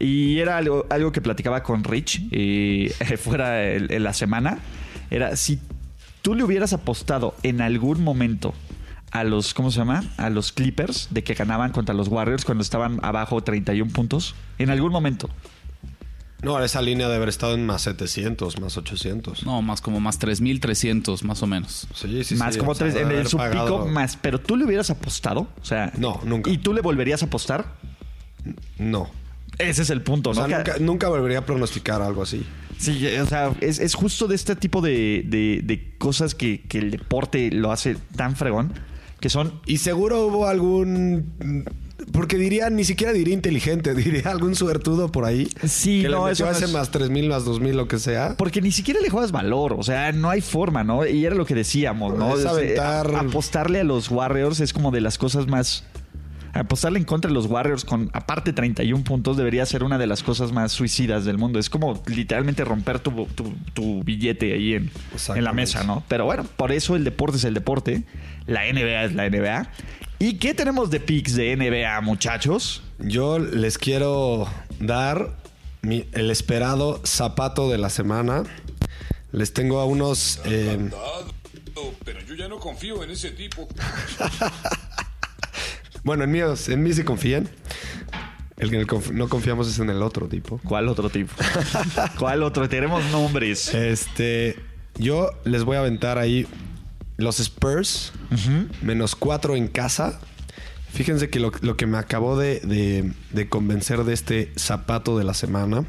Y 0.00 0.38
era 0.38 0.56
algo, 0.56 1.12
que 1.12 1.20
platicaba 1.20 1.62
con 1.62 1.84
Rich 1.84 2.28
eh, 2.30 2.90
fuera 3.18 3.72
en 3.74 4.02
la 4.02 4.14
semana. 4.14 4.56
Era 5.10 5.36
si 5.36 5.60
tú 6.22 6.34
le 6.34 6.44
hubieras 6.44 6.72
apostado 6.72 7.34
en 7.42 7.60
algún 7.60 8.02
momento 8.02 8.54
a 9.12 9.24
los, 9.24 9.54
¿cómo 9.54 9.70
se 9.70 9.78
llama? 9.78 10.02
A 10.16 10.30
los 10.30 10.52
Clippers 10.52 11.08
de 11.10 11.22
que 11.22 11.34
ganaban 11.34 11.70
contra 11.72 11.94
los 11.94 12.08
Warriors 12.08 12.44
cuando 12.44 12.62
estaban 12.62 12.98
abajo 13.02 13.42
31 13.42 13.92
puntos. 13.92 14.34
En 14.58 14.70
algún 14.70 14.90
momento. 14.90 15.28
No, 16.42 16.58
esa 16.64 16.82
línea 16.82 17.06
debe 17.06 17.18
haber 17.18 17.28
estado 17.28 17.54
en 17.54 17.64
más 17.64 17.82
700, 17.82 18.60
más 18.60 18.76
800. 18.76 19.44
No, 19.46 19.62
más 19.62 19.80
como 19.80 20.00
más 20.00 20.18
3.300, 20.18 21.22
más 21.22 21.40
o 21.42 21.46
menos. 21.46 21.86
Sí, 21.94 22.24
sí, 22.24 22.34
más 22.34 22.54
sí, 22.54 22.58
como 22.58 22.72
o 22.72 22.74
sea, 22.74 22.86
tres, 22.86 22.94
debe 22.94 23.04
en 23.04 23.10
el 23.12 23.16
haber 23.18 23.28
su 23.28 23.38
pico 23.38 23.86
más. 23.86 24.16
Pero 24.16 24.40
tú 24.40 24.56
le 24.56 24.64
hubieras 24.64 24.90
apostado. 24.90 25.46
O 25.60 25.64
sea. 25.64 25.92
No, 25.98 26.20
nunca. 26.24 26.50
¿Y 26.50 26.58
tú 26.58 26.72
le 26.74 26.80
volverías 26.80 27.22
a 27.22 27.26
apostar? 27.26 27.74
No. 28.78 29.08
Ese 29.58 29.82
es 29.82 29.90
el 29.90 30.02
punto, 30.02 30.30
O 30.30 30.34
¿no? 30.34 30.46
sea, 30.46 30.58
nunca, 30.58 30.74
nunca 30.80 31.08
volvería 31.08 31.38
a 31.40 31.46
pronosticar 31.46 32.02
algo 32.02 32.22
así. 32.22 32.44
Sí, 32.78 33.06
o 33.22 33.26
sea, 33.26 33.52
es, 33.60 33.78
es 33.78 33.94
justo 33.94 34.26
de 34.26 34.34
este 34.34 34.56
tipo 34.56 34.80
de, 34.80 35.22
de- 35.26 35.60
de 35.62 35.94
cosas 35.98 36.34
que, 36.34 36.62
que 36.62 36.78
el 36.78 36.90
deporte 36.90 37.50
lo 37.52 37.70
hace 37.70 37.96
tan 38.16 38.34
fregón, 38.34 38.72
que 39.22 39.30
son... 39.30 39.60
Y 39.64 39.78
seguro 39.78 40.26
hubo 40.26 40.46
algún. 40.46 41.32
Porque 42.12 42.36
diría, 42.36 42.68
ni 42.68 42.82
siquiera 42.84 43.12
diría 43.12 43.32
inteligente, 43.32 43.94
diría 43.94 44.30
algún 44.30 44.54
suertudo 44.56 45.10
por 45.12 45.24
ahí. 45.24 45.48
Sí, 45.66 46.02
que 46.02 46.08
no, 46.08 46.26
le 46.26 46.32
eso 46.32 46.44
metió 46.44 46.60
no 46.60 46.66
es- 46.66 46.72
más 46.72 46.90
3000, 46.90 47.28
más 47.28 47.44
2000, 47.44 47.76
lo 47.76 47.86
que 47.88 47.98
sea. 48.00 48.34
Porque 48.36 48.60
ni 48.60 48.72
siquiera 48.72 49.00
le 49.00 49.08
juegas 49.08 49.30
valor, 49.32 49.74
o 49.78 49.82
sea, 49.84 50.10
no 50.12 50.28
hay 50.28 50.40
forma, 50.40 50.82
¿no? 50.84 51.06
Y 51.06 51.24
era 51.24 51.36
lo 51.36 51.46
que 51.46 51.54
decíamos, 51.54 52.18
¿no? 52.18 52.36
Es 52.36 52.44
aventar- 52.44 53.14
a- 53.14 53.20
apostarle 53.20 53.80
a 53.80 53.84
los 53.84 54.10
Warriors 54.10 54.58
es 54.60 54.72
como 54.72 54.90
de 54.90 55.00
las 55.00 55.16
cosas 55.16 55.46
más... 55.46 55.84
Apostarle 56.54 56.98
en 56.98 57.04
contra 57.06 57.28
de 57.28 57.34
los 57.34 57.46
Warriors 57.46 57.84
con 57.84 58.10
aparte 58.12 58.52
31 58.52 59.04
puntos 59.04 59.36
debería 59.38 59.64
ser 59.64 59.82
una 59.84 59.96
de 59.96 60.06
las 60.06 60.22
cosas 60.22 60.52
más 60.52 60.70
suicidas 60.72 61.24
del 61.24 61.38
mundo. 61.38 61.58
Es 61.58 61.70
como 61.70 62.02
literalmente 62.06 62.62
romper 62.64 62.98
tu, 63.00 63.26
tu- 63.26 63.54
tu 63.72 64.02
billete 64.04 64.52
ahí 64.52 64.74
en, 64.74 64.90
en 65.34 65.44
la 65.44 65.52
mesa, 65.54 65.82
¿no? 65.84 66.04
Pero 66.08 66.26
bueno, 66.26 66.44
por 66.56 66.70
eso 66.72 66.94
el 66.94 67.04
deporte 67.04 67.38
es 67.38 67.44
el 67.44 67.54
deporte. 67.54 68.04
La 68.46 68.62
NBA 68.70 69.04
es 69.04 69.14
la 69.14 69.28
NBA. 69.30 69.70
¿Y 70.18 70.34
qué 70.34 70.52
tenemos 70.54 70.90
de 70.90 71.00
picks 71.00 71.34
de 71.34 71.56
NBA, 71.56 72.00
muchachos? 72.02 72.82
Yo 72.98 73.38
les 73.38 73.78
quiero 73.78 74.46
dar 74.78 75.36
mi- 75.80 76.04
el 76.12 76.30
esperado 76.30 77.00
zapato 77.04 77.70
de 77.70 77.78
la 77.78 77.88
semana. 77.90 78.42
Les 79.32 79.54
tengo 79.54 79.80
a 79.80 79.86
unos. 79.86 80.40
eh, 80.44 80.90
Pero 82.04 82.20
yo 82.28 82.34
ya 82.34 82.46
no 82.48 82.58
confío 82.58 83.02
en 83.02 83.10
ese 83.10 83.30
tipo. 83.30 83.66
bueno, 86.04 86.24
en 86.24 86.30
míos, 86.30 86.68
en 86.68 86.82
mí 86.82 86.92
sí 86.92 87.02
confían. 87.04 87.48
El 88.58 88.70
que 88.70 88.86
no 89.12 89.28
confiamos 89.28 89.66
es 89.68 89.78
en 89.80 89.90
el 89.90 90.02
otro 90.02 90.28
tipo. 90.28 90.60
¿Cuál 90.64 90.88
otro 90.88 91.10
tipo? 91.10 91.32
¿Cuál 92.18 92.42
otro? 92.44 92.68
Tenemos 92.68 93.04
nombres. 93.10 93.74
Este, 93.74 94.56
yo 94.96 95.30
les 95.44 95.64
voy 95.64 95.76
a 95.76 95.80
aventar 95.80 96.18
ahí 96.18 96.46
los 97.16 97.40
Spurs, 97.40 98.12
menos 98.82 99.16
cuatro 99.16 99.56
en 99.56 99.66
casa. 99.68 100.20
Fíjense 100.92 101.28
que 101.30 101.40
lo, 101.40 101.50
lo 101.62 101.76
que 101.76 101.86
me 101.86 101.98
acabó 101.98 102.38
de, 102.38 102.60
de- 102.60 103.12
de 103.32 103.48
convencer 103.48 104.04
de 104.04 104.12
este 104.12 104.52
zapato 104.56 105.16
de 105.18 105.24
la 105.24 105.34
semana 105.34 105.84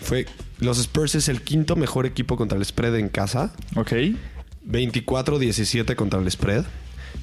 fue 0.00 0.26
los 0.58 0.78
Spurs 0.78 1.14
es 1.14 1.28
el 1.28 1.40
quinto 1.42 1.74
mejor 1.74 2.04
equipo 2.06 2.36
contra 2.36 2.56
el 2.58 2.64
spread 2.64 2.94
en 2.96 3.08
casa. 3.08 3.52
Ok. 3.74 3.92
24-17 4.68 5.94
contra 5.96 6.20
el 6.20 6.30
spread. 6.30 6.64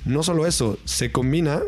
No 0.05 0.23
solo 0.23 0.45
eso, 0.47 0.77
se 0.85 1.11
combina 1.11 1.61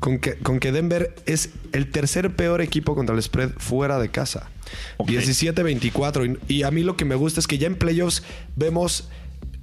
con 0.00 0.18
que, 0.18 0.34
con 0.36 0.60
que 0.60 0.72
Denver 0.72 1.14
es 1.26 1.50
el 1.72 1.90
tercer 1.90 2.34
peor 2.34 2.60
equipo 2.60 2.94
contra 2.94 3.14
el 3.14 3.22
spread 3.22 3.50
fuera 3.56 3.98
de 3.98 4.10
casa. 4.10 4.50
Ok. 4.96 5.10
17-24. 5.10 6.38
Y, 6.48 6.54
y 6.54 6.62
a 6.62 6.70
mí 6.70 6.82
lo 6.82 6.96
que 6.96 7.04
me 7.04 7.14
gusta 7.14 7.40
es 7.40 7.46
que 7.46 7.58
ya 7.58 7.66
en 7.66 7.76
playoffs 7.76 8.22
vemos 8.56 9.08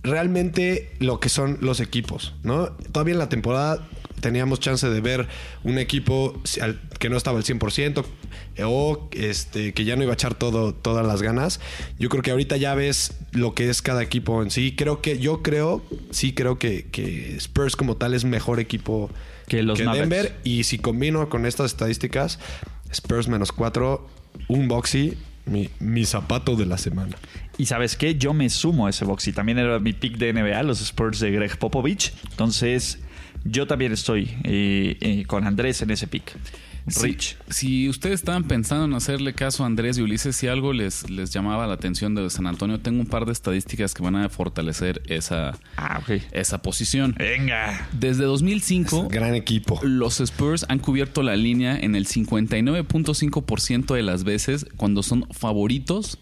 realmente 0.03 0.91
lo 0.99 1.19
que 1.19 1.29
son 1.29 1.57
los 1.61 1.79
equipos, 1.79 2.33
¿no? 2.43 2.67
Todavía 2.91 3.13
en 3.13 3.19
la 3.19 3.29
temporada 3.29 3.87
teníamos 4.21 4.59
chance 4.59 4.87
de 4.87 5.01
ver 5.01 5.27
un 5.63 5.77
equipo 5.77 6.39
que 6.99 7.09
no 7.09 7.17
estaba 7.17 7.37
al 7.39 7.43
100% 7.43 8.05
eh, 8.55 8.63
o 8.63 9.09
este, 9.11 9.73
que 9.73 9.83
ya 9.83 9.95
no 9.95 10.03
iba 10.03 10.11
a 10.11 10.13
echar 10.13 10.35
todo, 10.35 10.73
todas 10.73 11.05
las 11.05 11.21
ganas. 11.21 11.59
Yo 11.99 12.09
creo 12.09 12.23
que 12.23 12.31
ahorita 12.31 12.57
ya 12.57 12.73
ves 12.75 13.13
lo 13.31 13.53
que 13.53 13.69
es 13.69 13.81
cada 13.81 14.01
equipo 14.01 14.41
en 14.41 14.51
sí. 14.51 14.75
Creo 14.75 15.01
que, 15.01 15.19
yo 15.19 15.41
creo, 15.41 15.83
sí 16.11 16.33
creo 16.33 16.57
que, 16.57 16.85
que 16.91 17.35
Spurs 17.37 17.75
como 17.75 17.97
tal 17.97 18.13
es 18.13 18.23
mejor 18.23 18.59
equipo 18.59 19.09
Que 19.51 19.63
los 19.63 19.83
Mavericks. 19.83 20.09
Denver. 20.09 20.39
Y 20.45 20.63
si 20.63 20.77
combino 20.77 21.27
con 21.27 21.45
estas 21.45 21.73
estadísticas, 21.73 22.39
Spurs 22.89 23.27
menos 23.27 23.51
4 23.51 24.07
un 24.47 24.69
boxy, 24.69 25.17
mi, 25.45 25.69
mi 25.81 26.05
zapato 26.05 26.55
de 26.55 26.65
la 26.65 26.77
semana. 26.77 27.17
Y 27.57 27.65
sabes 27.65 27.97
qué, 27.97 28.15
yo 28.15 28.33
me 28.33 28.49
sumo 28.49 28.87
a 28.87 28.91
ese 28.91 29.03
boxy. 29.03 29.33
También 29.33 29.57
era 29.57 29.77
mi 29.79 29.91
pick 29.91 30.15
de 30.17 30.31
NBA, 30.31 30.63
los 30.63 30.79
Spurs 30.79 31.19
de 31.19 31.31
Greg 31.31 31.57
Popovich. 31.57 32.13
Entonces, 32.29 32.99
yo 33.43 33.67
también 33.67 33.91
estoy 33.91 34.33
eh, 34.45 34.95
eh, 35.01 35.25
con 35.27 35.45
Andrés 35.45 35.81
en 35.81 35.91
ese 35.91 36.07
pick. 36.07 36.31
Rich. 36.85 37.37
si 37.49 37.87
ustedes 37.89 38.15
estaban 38.15 38.43
pensando 38.45 38.85
en 38.85 38.93
hacerle 38.93 39.33
caso 39.33 39.63
a 39.63 39.67
Andrés 39.67 39.97
y 39.97 40.01
Ulises, 40.01 40.35
si 40.35 40.47
algo 40.47 40.73
les, 40.73 41.09
les 41.09 41.31
llamaba 41.31 41.67
la 41.67 41.73
atención 41.73 42.15
de 42.15 42.29
San 42.29 42.47
Antonio, 42.47 42.79
tengo 42.79 43.01
un 43.01 43.07
par 43.07 43.25
de 43.25 43.31
estadísticas 43.31 43.93
que 43.93 44.01
van 44.03 44.15
a 44.15 44.29
fortalecer 44.29 45.01
esa, 45.07 45.57
Ah, 45.77 46.01
esa 46.31 46.61
posición. 46.61 47.15
Venga. 47.17 47.87
Desde 47.93 48.23
2005, 48.23 49.09
Gran 49.09 49.35
equipo. 49.35 49.79
los 49.83 50.19
Spurs 50.19 50.65
han 50.69 50.79
cubierto 50.79 51.21
la 51.23 51.35
línea 51.35 51.77
en 51.77 51.95
el 51.95 52.07
59.5% 52.07 53.93
de 53.95 54.03
las 54.03 54.23
veces 54.23 54.65
cuando 54.77 55.03
son 55.03 55.27
favoritos 55.31 56.17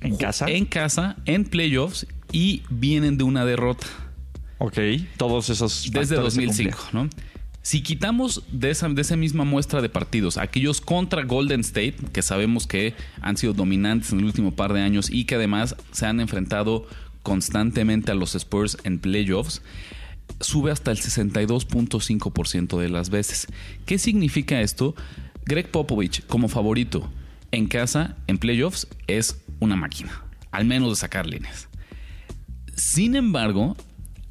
¿En 0.00 0.16
casa? 0.16 0.46
En 0.50 0.66
casa, 0.66 1.16
en 1.24 1.44
playoffs 1.44 2.06
y 2.30 2.62
vienen 2.68 3.16
de 3.16 3.24
una 3.24 3.44
derrota. 3.44 3.86
Ok. 4.58 4.78
Todos 5.16 5.48
esos. 5.50 5.84
Desde 5.90 6.16
factores 6.16 6.34
se 6.34 6.42
2005, 6.44 6.78
¿no? 6.92 7.08
Si 7.66 7.80
quitamos 7.80 8.44
de 8.52 8.70
esa, 8.70 8.88
de 8.88 9.02
esa 9.02 9.16
misma 9.16 9.42
muestra 9.44 9.82
de 9.82 9.88
partidos 9.88 10.38
aquellos 10.38 10.80
contra 10.80 11.24
Golden 11.24 11.62
State, 11.62 11.96
que 12.12 12.22
sabemos 12.22 12.68
que 12.68 12.94
han 13.20 13.36
sido 13.36 13.54
dominantes 13.54 14.12
en 14.12 14.20
el 14.20 14.26
último 14.26 14.54
par 14.54 14.72
de 14.72 14.82
años 14.82 15.10
y 15.10 15.24
que 15.24 15.34
además 15.34 15.74
se 15.90 16.06
han 16.06 16.20
enfrentado 16.20 16.86
constantemente 17.24 18.12
a 18.12 18.14
los 18.14 18.36
Spurs 18.36 18.78
en 18.84 19.00
playoffs, 19.00 19.62
sube 20.38 20.70
hasta 20.70 20.92
el 20.92 20.98
62.5% 20.98 22.78
de 22.78 22.88
las 22.88 23.10
veces. 23.10 23.48
¿Qué 23.84 23.98
significa 23.98 24.60
esto? 24.60 24.94
Greg 25.44 25.68
Popovich, 25.68 26.24
como 26.28 26.46
favorito 26.46 27.10
en 27.50 27.66
casa, 27.66 28.16
en 28.28 28.38
playoffs, 28.38 28.86
es 29.08 29.42
una 29.58 29.74
máquina, 29.74 30.22
al 30.52 30.66
menos 30.66 30.90
de 30.90 30.94
sacar 30.94 31.26
líneas. 31.26 31.68
Sin 32.76 33.16
embargo, 33.16 33.76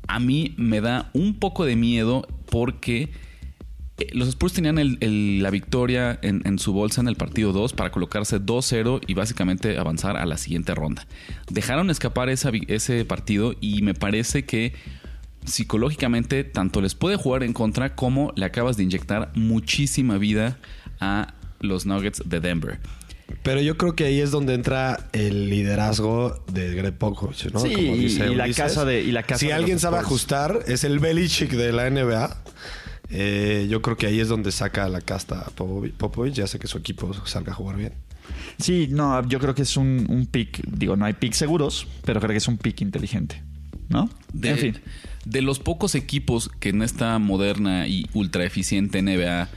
a 0.07 0.21
mí 0.21 0.53
me 0.55 0.79
da 0.79 1.09
un 1.11 1.33
poco 1.37 1.65
de 1.65 1.75
miedo 1.75 2.25
porque 2.49 3.24
los 4.11 4.27
Spurs 4.29 4.51
tenían 4.53 4.77
el- 4.77 4.97
el- 4.99 5.41
la 5.41 5.49
victoria 5.51 6.19
en, 6.21 6.41
en 6.45 6.59
su 6.59 6.73
bolsa 6.73 6.99
en 7.01 7.07
el 7.07 7.15
partido 7.15 7.53
2 7.53 7.71
para 7.73 7.91
colocarse 7.91 8.39
2-0 8.41 8.99
y 9.07 9.13
básicamente 9.13 9.77
avanzar 9.77 10.17
a 10.17 10.25
la 10.25 10.37
siguiente 10.37 10.75
ronda. 10.75 11.07
Dejaron 11.49 11.89
escapar 11.89 12.29
esa 12.29 12.51
ese 12.67 13.05
partido 13.05 13.53
y 13.61 13.81
me 13.83 13.93
parece 13.93 14.43
que 14.45 14.73
psicológicamente 15.45 16.43
tanto 16.43 16.81
les 16.81 16.95
puede 16.95 17.15
jugar 17.17 17.43
en 17.43 17.53
contra 17.53 17.95
como 17.95 18.33
le 18.35 18.45
acabas 18.45 18.77
de 18.77 18.83
inyectar 18.83 19.31
muchísima 19.35 20.17
vida 20.17 20.57
a 20.99 21.33
los 21.59 21.85
Nuggets 21.85 22.21
de 22.25 22.39
Denver. 22.39 22.79
Pero 23.43 23.59
yo 23.61 23.77
creo 23.77 23.95
que 23.95 24.05
ahí 24.05 24.19
es 24.19 24.31
donde 24.31 24.53
entra 24.53 25.09
el 25.13 25.49
liderazgo 25.49 26.43
de 26.51 26.73
Greg 26.75 26.97
Popovich, 26.97 27.51
¿no? 27.51 27.59
Sí, 27.59 27.69
y- 27.73 28.05
y 28.21 28.35
la 28.35 28.51
casa 28.53 28.85
de- 28.85 29.01
y 29.03 29.11
la 29.11 29.23
casa 29.23 29.39
si 29.39 29.47
de 29.47 29.53
alguien 29.53 29.79
sabe 29.79 29.97
Spurs. 29.97 30.07
ajustar, 30.07 30.59
es 30.67 30.83
el 30.83 30.99
Belichick 30.99 31.51
de 31.51 31.71
la 31.71 31.87
NBA. 31.89 32.37
Eh, 33.09 33.67
yo 33.69 33.81
creo 33.81 33.97
que 33.97 34.07
ahí 34.07 34.19
es 34.19 34.27
donde 34.27 34.51
saca 34.51 34.87
la 34.89 35.01
casta 35.01 35.45
Popovich, 35.55 35.93
Popovich 35.93 36.37
y 36.37 36.41
hace 36.41 36.59
que 36.59 36.67
su 36.67 36.77
equipo 36.77 37.13
salga 37.25 37.51
a 37.51 37.55
jugar 37.55 37.77
bien. 37.77 37.93
Sí, 38.57 38.87
no, 38.89 39.27
yo 39.27 39.39
creo 39.39 39.53
que 39.53 39.61
es 39.61 39.77
un, 39.77 40.05
un 40.09 40.25
pick. 40.25 40.61
Digo, 40.67 40.95
no 40.95 41.05
hay 41.05 41.13
picks 41.13 41.37
seguros, 41.37 41.87
pero 42.03 42.19
creo 42.19 42.31
que 42.31 42.37
es 42.37 42.47
un 42.47 42.57
pick 42.57 42.81
inteligente. 42.81 43.41
¿No? 43.87 44.09
De, 44.33 44.49
en 44.49 44.57
fin. 44.57 44.77
de 45.25 45.43
los 45.43 45.59
pocos 45.59 45.93
equipos 45.93 46.49
que 46.59 46.69
en 46.69 46.81
esta 46.81 47.19
moderna 47.19 47.87
y 47.87 48.09
ultra 48.13 48.43
eficiente 48.43 48.99
NBA 48.99 49.47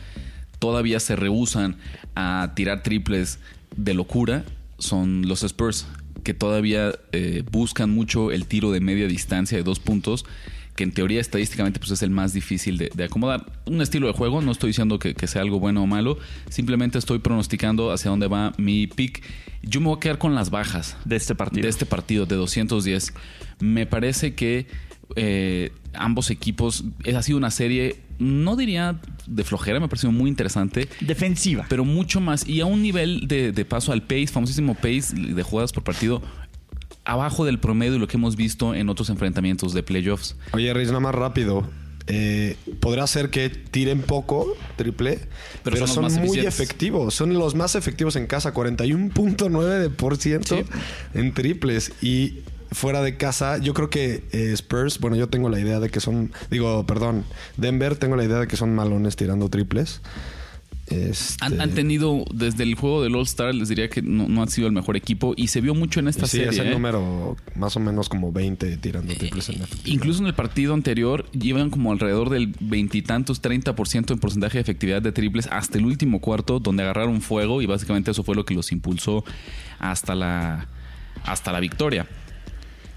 todavía 0.59 1.01
se 1.01 1.17
rehusan 1.17 1.77
a 2.15 2.53
tirar 2.55 2.83
triples 2.83 3.39
de 3.77 3.95
locura, 3.95 4.45
son 4.79 5.27
los 5.27 5.43
Spurs, 5.45 5.87
que 6.25 6.35
todavía 6.35 6.93
eh, 7.13 7.43
buscan 7.51 7.91
mucho 7.91 8.31
el 8.33 8.47
tiro 8.47 8.71
de 8.71 8.81
media 8.81 9.07
distancia 9.07 9.57
de 9.57 9.65
dos 9.65 9.79
puntos, 9.79 10.27
que 10.79 10.85
en 10.85 10.93
teoría 10.93 11.21
estadísticamente 11.21 11.81
pues, 11.81 11.91
es 11.91 12.03
el 12.03 12.11
más 12.11 12.33
difícil 12.33 12.79
de, 12.79 12.89
de 12.95 13.03
acomodar. 13.03 13.45
Un 13.67 13.83
estilo 13.83 14.07
de 14.07 14.13
juego, 14.13 14.41
no 14.43 14.53
estoy 14.53 14.69
diciendo 14.69 15.01
que, 15.01 15.13
que 15.13 15.27
sea 15.27 15.43
algo 15.43 15.59
bueno 15.59 15.83
o 15.83 15.87
malo, 15.89 16.19
simplemente 16.51 16.99
estoy 16.99 17.19
pronosticando 17.19 17.91
hacia 17.91 18.13
dónde 18.13 18.29
va 18.29 18.53
mi 18.59 18.87
pick. 18.87 19.25
Yo 19.65 19.81
me 19.81 19.89
voy 19.89 19.97
a 19.97 20.01
quedar 20.01 20.19
con 20.19 20.37
las 20.37 20.51
bajas 20.51 20.97
De 21.05 21.17
este 21.17 21.35
partido. 21.35 21.65
de 21.65 21.69
este 21.69 21.85
partido 21.85 22.27
de 22.27 22.37
210. 22.37 23.13
Me 23.59 23.87
parece 23.87 24.37
que 24.37 24.69
eh, 25.17 25.73
ambos 25.95 26.31
equipos 26.31 26.85
eh, 27.03 27.17
ha 27.17 27.23
sido 27.25 27.39
una 27.39 27.51
serie, 27.51 27.97
no 28.21 28.55
diría 28.55 29.01
de 29.27 29.43
flojera, 29.43 29.81
me 29.81 29.87
ha 29.87 29.89
parecido 29.89 30.13
muy 30.13 30.31
interesante, 30.31 30.89
Defensiva. 31.01 31.67
pero 31.69 31.85
mucho 31.85 32.21
más 32.21 32.47
y 32.47 32.61
a 32.61 32.67
un 32.67 32.83
nivel 32.83 33.27
de, 33.27 33.51
de 33.51 33.65
paso 33.65 33.91
al 33.91 34.03
pace, 34.03 34.29
famosísimo 34.29 34.75
pace 34.77 35.17
de 35.17 35.43
jugadas 35.43 35.73
por 35.73 35.83
partido 35.83 36.23
abajo 37.09 37.45
del 37.45 37.59
promedio 37.59 37.95
de 37.95 37.99
lo 37.99 38.07
que 38.07 38.17
hemos 38.17 38.37
visto 38.37 38.75
en 38.75 38.89
otros 38.89 39.11
enfrentamientos 39.11 39.73
de 39.73 39.83
playoffs. 39.83 40.37
Oye, 40.53 40.73
Riz, 40.75 40.89
nada 40.89 41.01
más 41.01 41.15
rápido. 41.15 41.67
Eh, 42.07 42.57
podrá 42.81 43.07
ser 43.07 43.29
que 43.31 43.51
tiren 43.51 44.01
poco 44.01 44.47
triple, 44.77 45.19
pero, 45.63 45.87
son 45.87 46.11
muy 46.25 46.39
efectivos. 46.41 47.15
Son 47.15 47.35
los 47.35 47.55
más 47.55 47.75
efectivos 47.75 48.17
en 48.17 48.27
casa, 48.27 48.55
41.9% 48.55 50.47
Sí. 50.47 50.65
en 51.15 51.35
triples. 51.35 51.93
Y 52.01 52.41
fuera 52.73 53.03
de 53.03 53.17
casa, 53.17 53.59
yo 53.59 53.75
creo 53.75 53.91
que 53.91 54.25
eh, 54.33 54.53
Spurs, 54.55 55.01
bueno, 55.01 55.17
yo 55.17 55.29
tengo 55.29 55.49
la 55.51 55.61
idea 55.61 55.81
de 55.81 55.91
que 55.91 56.01
son, 56.01 56.33
digo, 56.51 56.87
perdón, 56.87 57.25
Denver, 57.57 57.97
tengo 57.97 58.17
la 58.17 58.25
idea 58.25 58.39
de 58.39 58.47
que 58.49 58.57
son 58.57 58.75
malones 58.75 59.17
tirando 59.17 59.49
triples. 59.51 60.01
Este, 60.91 61.45
Han, 61.45 61.61
han 61.61 61.71
tenido, 61.71 62.25
desde 62.33 62.63
el 62.65 62.75
juego 62.75 63.03
del 63.03 63.15
All-Star, 63.15 63.55
les 63.55 63.69
diría 63.69 63.89
que 63.89 64.01
no, 64.03 64.29
no 64.29 64.43
han 64.43 64.49
sido 64.49 64.67
el 64.67 64.73
mejor 64.73 64.97
equipo 64.97 65.35
y 65.37 65.49
se 65.49 65.61
vio 65.61 65.75
mucho 65.75 66.01
en 66.01 66.09
esta 66.09 66.27
sí, 66.27 66.39
serie. 66.39 66.49
es 66.51 66.59
el 66.59 66.69
¿eh? 66.69 66.71
número 66.71 67.37
más 67.55 67.77
o 67.77 67.81
menos 67.81 68.09
como 68.09 68.33
20 68.33 68.77
tirando 68.79 69.15
triples 69.15 69.49
en 69.51 69.61
la 69.61 69.67
Incluso 69.85 70.21
en 70.21 70.27
el 70.27 70.35
partido 70.35 70.75
anterior 70.75 71.31
llevan 71.33 71.71
como 71.71 71.93
alrededor 71.93 72.31
del 72.31 72.55
veintitantos, 72.61 73.43
30% 73.43 74.11
en 74.13 74.19
porcentaje 74.19 74.59
de 74.59 74.63
efectividad 74.63 75.03
de 75.03 75.13
triples 75.13 75.47
hasta 75.53 75.79
el 75.79 75.85
último 75.87 76.21
cuarto, 76.21 76.59
donde 76.61 76.83
agarraron 76.85 77.21
fuego 77.21 77.61
y 77.63 77.67
básicamente 77.67 78.11
eso 78.11 78.23
fue 78.23 78.35
lo 78.35 78.45
que 78.45 78.55
los 78.55 78.73
impulsó 78.73 79.25
hasta 79.79 80.15
la, 80.15 80.69
hasta 81.25 81.53
la 81.53 81.61
victoria. 81.61 82.07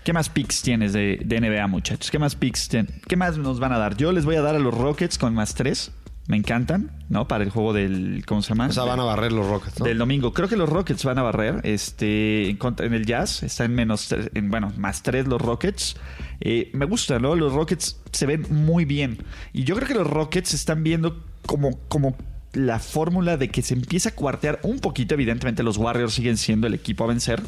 ¿Qué 0.04 0.14
más 0.14 0.30
picks 0.30 0.64
tienes 0.64 0.94
de, 0.94 1.22
de 1.24 1.40
NBA, 1.42 1.68
muchachos? 1.68 2.10
¿Qué 2.10 2.18
más 2.18 2.36
picks 2.36 2.70
tien- 2.72 2.88
¿Qué 3.08 3.16
más 3.16 3.38
nos 3.38 3.60
van 3.60 3.72
a 3.72 3.78
dar? 3.78 3.96
Yo 3.98 4.12
les 4.12 4.26
voy 4.26 4.36
a 4.36 4.42
dar 4.42 4.56
a 4.56 4.60
los 4.60 4.74
Rockets 4.74 5.20
con 5.20 5.36
más 5.36 5.54
tres. 5.54 5.92
Me 6.28 6.38
encantan, 6.38 6.92
¿no? 7.10 7.28
Para 7.28 7.44
el 7.44 7.50
juego 7.50 7.74
del. 7.74 8.24
¿Cómo 8.28 8.42
se 8.42 8.50
llama? 8.50 8.68
O 8.68 8.72
sea, 8.72 8.84
van 8.84 9.00
a 9.00 9.04
barrer 9.04 9.32
los 9.32 9.46
Rockets, 9.48 9.80
¿no? 9.80 9.86
Del 9.86 9.98
domingo. 9.98 10.34
Creo 10.34 10.48
que 10.48 10.56
los 10.56 10.70
Rockets 10.70 11.04
van 11.04 11.18
a 11.18 11.24
barrer. 11.24 11.60
Este, 11.64 12.50
en, 12.50 12.58
contra- 12.58 12.86
en 12.86 12.94
el 12.94 13.06
Jazz 13.06 13.44
está 13.44 13.66
en 13.66 13.74
menos, 13.76 14.08
tres- 14.08 14.30
en, 14.34 14.50
bueno, 14.52 14.72
más 14.78 15.04
tres 15.04 15.28
los 15.28 15.42
Rockets. 15.42 15.98
Eh, 16.40 16.70
me 16.74 16.86
gusta, 16.86 17.20
¿no? 17.20 17.36
Los 17.36 17.54
Rockets 17.54 18.00
se 18.12 18.26
ven 18.28 18.46
muy 18.50 18.86
bien. 18.86 19.18
Y 19.52 19.64
yo 19.64 19.76
creo 19.76 19.88
que 19.88 19.96
los 19.96 20.08
Rockets 20.08 20.54
están 20.54 20.84
viendo 20.84 21.24
como, 21.46 21.78
como 21.90 22.16
la 22.54 22.80
fórmula 22.80 23.36
de 23.38 23.50
que 23.50 23.62
se 23.64 23.74
empieza 23.74 24.10
a 24.10 24.16
cuartear 24.16 24.60
un 24.64 24.80
poquito. 24.80 25.16
Evidentemente, 25.16 25.64
los 25.64 25.78
Warriors 25.78 26.14
siguen 26.14 26.38
siendo 26.38 26.68
el 26.68 26.76
equipo 26.76 27.04
a 27.04 27.08
vencer. 27.08 27.42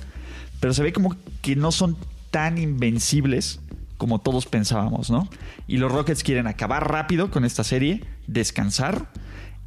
Pero 0.60 0.74
se 0.74 0.82
ve 0.84 0.92
como 0.94 1.16
que 1.42 1.56
no 1.56 1.72
son 1.72 1.96
tan 2.32 2.58
invencibles 2.58 3.60
como 3.98 4.20
todos 4.20 4.46
pensábamos, 4.48 5.10
¿no? 5.10 5.30
Y 5.68 5.78
los 5.78 5.92
Rockets 5.92 6.24
quieren 6.24 6.48
acabar 6.48 6.92
rápido 6.92 7.32
con 7.32 7.46
esta 7.46 7.64
serie, 7.64 8.04
descansar 8.28 9.10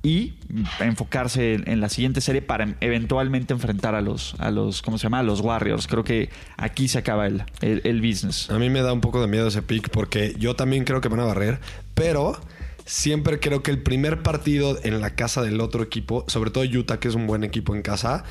y 0.02 0.34
enfocarse 0.78 1.54
en, 1.54 1.80
la 1.80 1.88
siguiente 1.88 2.20
serie 2.20 2.40
para 2.40 2.76
eventualmente 2.80 3.52
enfrentar 3.52 3.96
a 3.96 4.00
los, 4.00 4.36
a 4.38 4.52
los, 4.52 4.80
¿cómo 4.82 4.98
se 4.98 5.04
llama? 5.04 5.18
A 5.18 5.22
los 5.24 5.40
Warriors. 5.40 5.88
Creo 5.88 6.04
que 6.04 6.30
aquí 6.56 6.86
se 6.86 6.98
acaba 6.98 7.26
el, 7.26 7.42
el, 7.60 7.80
el 7.84 8.00
business. 8.00 8.48
A 8.50 8.58
mí 8.58 8.70
me 8.70 8.82
da 8.82 8.92
un 8.92 9.00
poco 9.00 9.20
de 9.20 9.26
miedo 9.26 9.48
ese 9.48 9.62
pick 9.62 9.90
porque 9.90 10.36
yo 10.38 10.54
también 10.54 10.84
creo 10.84 11.00
que 11.00 11.08
van 11.08 11.20
a 11.20 11.24
barrer, 11.24 11.60
pero 11.94 12.38
siempre 12.84 13.40
creo 13.40 13.62
que 13.62 13.72
el 13.72 13.82
primer 13.82 14.22
partido 14.22 14.78
en 14.84 15.00
la 15.00 15.10
casa 15.16 15.42
del 15.42 15.60
otro 15.60 15.82
equipo, 15.82 16.24
sobre 16.28 16.50
todo 16.50 16.64
Utah, 16.64 17.00
que 17.00 17.08
es 17.08 17.14
un 17.14 17.26
buen 17.26 17.42
equipo 17.42 17.74
en 17.74 17.82
casa, 17.82 18.22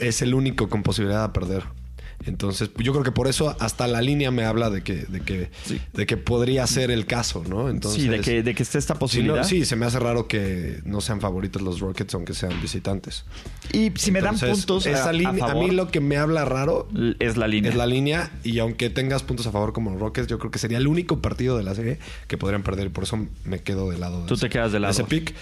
es 0.00 0.22
el 0.22 0.34
único 0.34 0.68
con 0.68 0.82
posibilidad 0.82 1.28
de 1.28 1.32
perder. 1.32 1.62
Entonces, 2.26 2.70
yo 2.78 2.92
creo 2.92 3.04
que 3.04 3.12
por 3.12 3.26
eso 3.28 3.56
hasta 3.60 3.86
la 3.88 4.00
línea 4.00 4.30
me 4.30 4.44
habla 4.44 4.70
de 4.70 4.82
que, 4.82 4.94
de 5.06 5.20
que, 5.20 5.50
de 5.92 6.06
que 6.06 6.16
podría 6.16 6.66
ser 6.66 6.90
el 6.90 7.06
caso, 7.06 7.42
¿no? 7.48 7.68
Entonces, 7.68 8.02
sí, 8.02 8.08
de 8.08 8.20
que, 8.20 8.42
de 8.42 8.54
que 8.54 8.62
esté 8.62 8.78
esta 8.78 8.94
si 8.94 8.96
no- 8.96 9.00
posibilidad. 9.00 9.42
sí, 9.44 9.64
se 9.64 9.76
me 9.76 9.86
hace 9.86 9.98
raro 9.98 10.28
que 10.28 10.80
no 10.84 11.00
sean 11.00 11.20
favoritos 11.20 11.62
los 11.62 11.80
Rockets, 11.80 12.14
aunque 12.14 12.34
sean 12.34 12.52
visitantes. 12.62 13.24
Y 13.72 13.90
si 13.96 14.10
me 14.12 14.20
dan 14.20 14.38
puntos 14.38 14.86
esa 14.86 15.06
a, 15.06 15.50
a 15.50 15.54
mí 15.54 15.70
lo 15.70 15.88
que 15.90 16.00
me 16.00 16.16
habla 16.16 16.44
raro 16.44 16.88
es 17.18 17.36
la 17.36 17.48
línea. 17.48 17.70
es 17.70 17.76
la 17.76 17.86
línea 17.86 18.30
y 18.44 18.58
aunque 18.58 18.90
tengas 18.90 19.22
puntos 19.22 19.46
a 19.46 19.52
favor 19.52 19.72
como 19.72 19.90
los 19.90 20.00
Rockets, 20.00 20.26
yo 20.28 20.38
creo 20.38 20.50
que 20.50 20.58
sería 20.58 20.78
el 20.78 20.86
único 20.86 21.20
partido 21.20 21.56
de 21.56 21.64
la 21.64 21.74
serie 21.74 21.98
que 22.28 22.36
podrían 22.38 22.62
perder. 22.62 22.90
Por 22.90 23.04
eso 23.04 23.18
me 23.44 23.60
quedo 23.60 23.90
del 23.90 24.00
lado 24.00 24.22
de 24.22 24.28
Tú 24.28 24.34
ese- 24.34 24.46
te 24.46 24.50
quedas 24.50 24.72
del 24.72 24.82
lado. 24.82 24.92
ese 24.92 25.04
pick. 25.04 25.34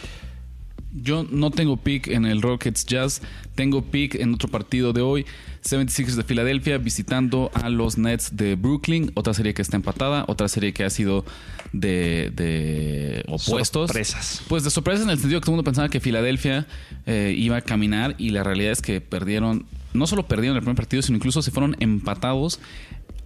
Yo 0.92 1.24
no 1.30 1.52
tengo 1.52 1.76
pick 1.76 2.08
en 2.08 2.24
el 2.26 2.42
Rockets 2.42 2.84
Jazz. 2.84 3.22
Tengo 3.54 3.82
pick 3.82 4.16
en 4.16 4.34
otro 4.34 4.48
partido 4.48 4.92
de 4.92 5.00
hoy. 5.02 5.24
76ers 5.62 6.14
de 6.14 6.24
Filadelfia 6.24 6.78
visitando 6.78 7.50
a 7.54 7.68
los 7.68 7.98
Nets 7.98 8.36
de 8.36 8.54
Brooklyn. 8.54 9.12
Otra 9.14 9.34
serie 9.34 9.54
que 9.54 9.62
está 9.62 9.76
empatada. 9.76 10.24
Otra 10.28 10.48
serie 10.48 10.72
que 10.72 10.84
ha 10.84 10.90
sido 10.90 11.24
de, 11.72 12.32
de 12.34 13.24
opuestos. 13.28 13.88
Sorpresas. 13.88 14.42
Pues 14.48 14.64
de 14.64 14.70
sorpresas 14.70 15.04
en 15.04 15.10
el 15.10 15.18
sentido 15.18 15.40
que 15.40 15.44
todo 15.44 15.52
el 15.52 15.56
mundo 15.56 15.64
pensaba 15.64 15.88
que 15.88 16.00
Filadelfia 16.00 16.66
eh, 17.06 17.34
iba 17.36 17.56
a 17.56 17.60
caminar 17.60 18.14
y 18.18 18.30
la 18.30 18.42
realidad 18.42 18.72
es 18.72 18.82
que 18.82 19.00
perdieron. 19.00 19.66
No 19.92 20.06
solo 20.06 20.26
perdieron 20.26 20.56
el 20.56 20.62
primer 20.62 20.76
partido, 20.76 21.02
sino 21.02 21.16
incluso 21.16 21.42
se 21.42 21.50
fueron 21.50 21.76
empatados 21.80 22.60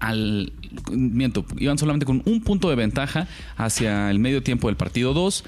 al 0.01 0.53
miento, 0.91 1.47
iban 1.59 1.79
solamente 1.79 2.05
con 2.05 2.23
un 2.27 2.43
punto 2.43 2.69
de 2.69 2.77
ventaja 2.77 3.27
hacia 3.57 4.11
el 4.11 4.19
medio 4.19 4.43
tiempo 4.43 4.69
del 4.69 4.77
partido 4.77 5.15
2. 5.15 5.45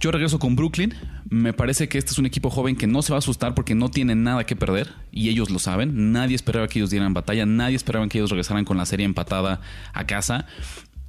Yo 0.00 0.10
regreso 0.10 0.38
con 0.38 0.56
Brooklyn. 0.56 0.94
Me 1.30 1.52
parece 1.52 1.88
que 1.88 1.98
este 1.98 2.12
es 2.12 2.18
un 2.18 2.26
equipo 2.26 2.50
joven 2.50 2.76
que 2.76 2.86
no 2.86 3.02
se 3.02 3.12
va 3.12 3.16
a 3.16 3.18
asustar 3.18 3.54
porque 3.54 3.74
no 3.74 3.90
tiene 3.90 4.14
nada 4.14 4.44
que 4.44 4.56
perder 4.56 4.92
y 5.10 5.30
ellos 5.30 5.50
lo 5.50 5.58
saben. 5.58 6.12
Nadie 6.12 6.36
esperaba 6.36 6.68
que 6.68 6.78
ellos 6.78 6.90
dieran 6.90 7.14
batalla, 7.14 7.46
nadie 7.46 7.76
esperaba 7.76 8.06
que 8.08 8.18
ellos 8.18 8.30
regresaran 8.30 8.64
con 8.64 8.76
la 8.76 8.86
serie 8.86 9.06
empatada 9.06 9.60
a 9.92 10.06
casa. 10.06 10.46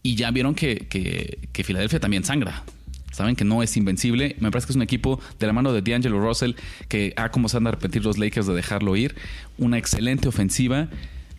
Y 0.03 0.15
ya 0.15 0.31
vieron 0.31 0.55
que, 0.55 0.87
que, 0.87 1.49
que 1.51 1.63
Filadelfia 1.63 1.99
también 1.99 2.23
sangra. 2.23 2.63
Saben 3.11 3.35
que 3.35 3.45
no 3.45 3.63
es 3.63 3.75
invencible. 3.77 4.35
Me 4.39 4.51
parece 4.51 4.67
que 4.67 4.73
es 4.73 4.75
un 4.75 4.81
equipo 4.81 5.21
de 5.39 5.47
la 5.47 5.53
mano 5.53 5.73
de 5.73 5.81
D'Angelo 5.81 6.19
Russell 6.19 6.53
que 6.89 7.13
ha 7.15 7.29
como 7.29 7.47
se 7.49 7.57
han 7.57 7.63
de 7.63 7.69
arrepentir 7.69 8.03
los 8.03 8.17
Lakers 8.17 8.45
de 8.45 8.53
dejarlo 8.53 8.95
ir. 8.95 9.15
Una 9.57 9.77
excelente 9.77 10.27
ofensiva 10.27 10.89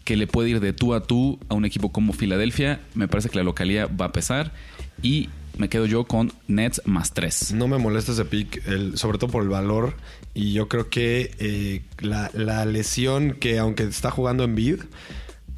que 0.04 0.16
le 0.16 0.26
puede 0.26 0.48
ir 0.50 0.60
de 0.60 0.72
tú 0.72 0.94
a 0.94 1.02
tú 1.02 1.38
a 1.48 1.54
un 1.54 1.64
equipo 1.64 1.92
como 1.92 2.12
Filadelfia. 2.12 2.80
Me 2.94 3.08
parece 3.08 3.28
que 3.28 3.36
la 3.36 3.44
localidad 3.44 3.90
va 3.94 4.06
a 4.06 4.12
pesar 4.12 4.52
y 5.02 5.28
me 5.56 5.68
quedo 5.68 5.86
yo 5.86 6.04
con 6.04 6.32
Nets 6.48 6.82
más 6.84 7.12
3. 7.12 7.52
No 7.54 7.68
me 7.68 7.78
molesta 7.78 8.12
ese 8.12 8.24
pick, 8.24 8.66
el- 8.66 8.96
sobre 8.98 9.18
todo 9.18 9.30
por 9.30 9.42
el 9.42 9.48
valor. 9.48 9.94
Y 10.34 10.52
yo 10.52 10.68
creo 10.68 10.90
que 10.90 11.30
eh, 11.38 11.82
la, 12.00 12.30
la 12.34 12.64
lesión 12.66 13.32
que, 13.40 13.58
aunque 13.58 13.84
está 13.84 14.10
jugando 14.10 14.44
en 14.44 14.54
bid, 14.54 14.80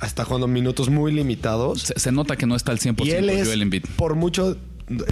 está 0.02 0.24
jugando 0.24 0.46
minutos 0.46 0.88
muy 0.88 1.12
limitados. 1.12 1.82
Se, 1.82 1.98
se 1.98 2.12
nota 2.12 2.36
que 2.36 2.46
no 2.46 2.54
está 2.56 2.72
al 2.72 2.78
100% 2.78 3.04
y 3.06 3.10
él 3.10 3.28
es, 3.30 3.46
Joel 3.48 3.82
por 3.96 4.14
mucho, 4.14 4.56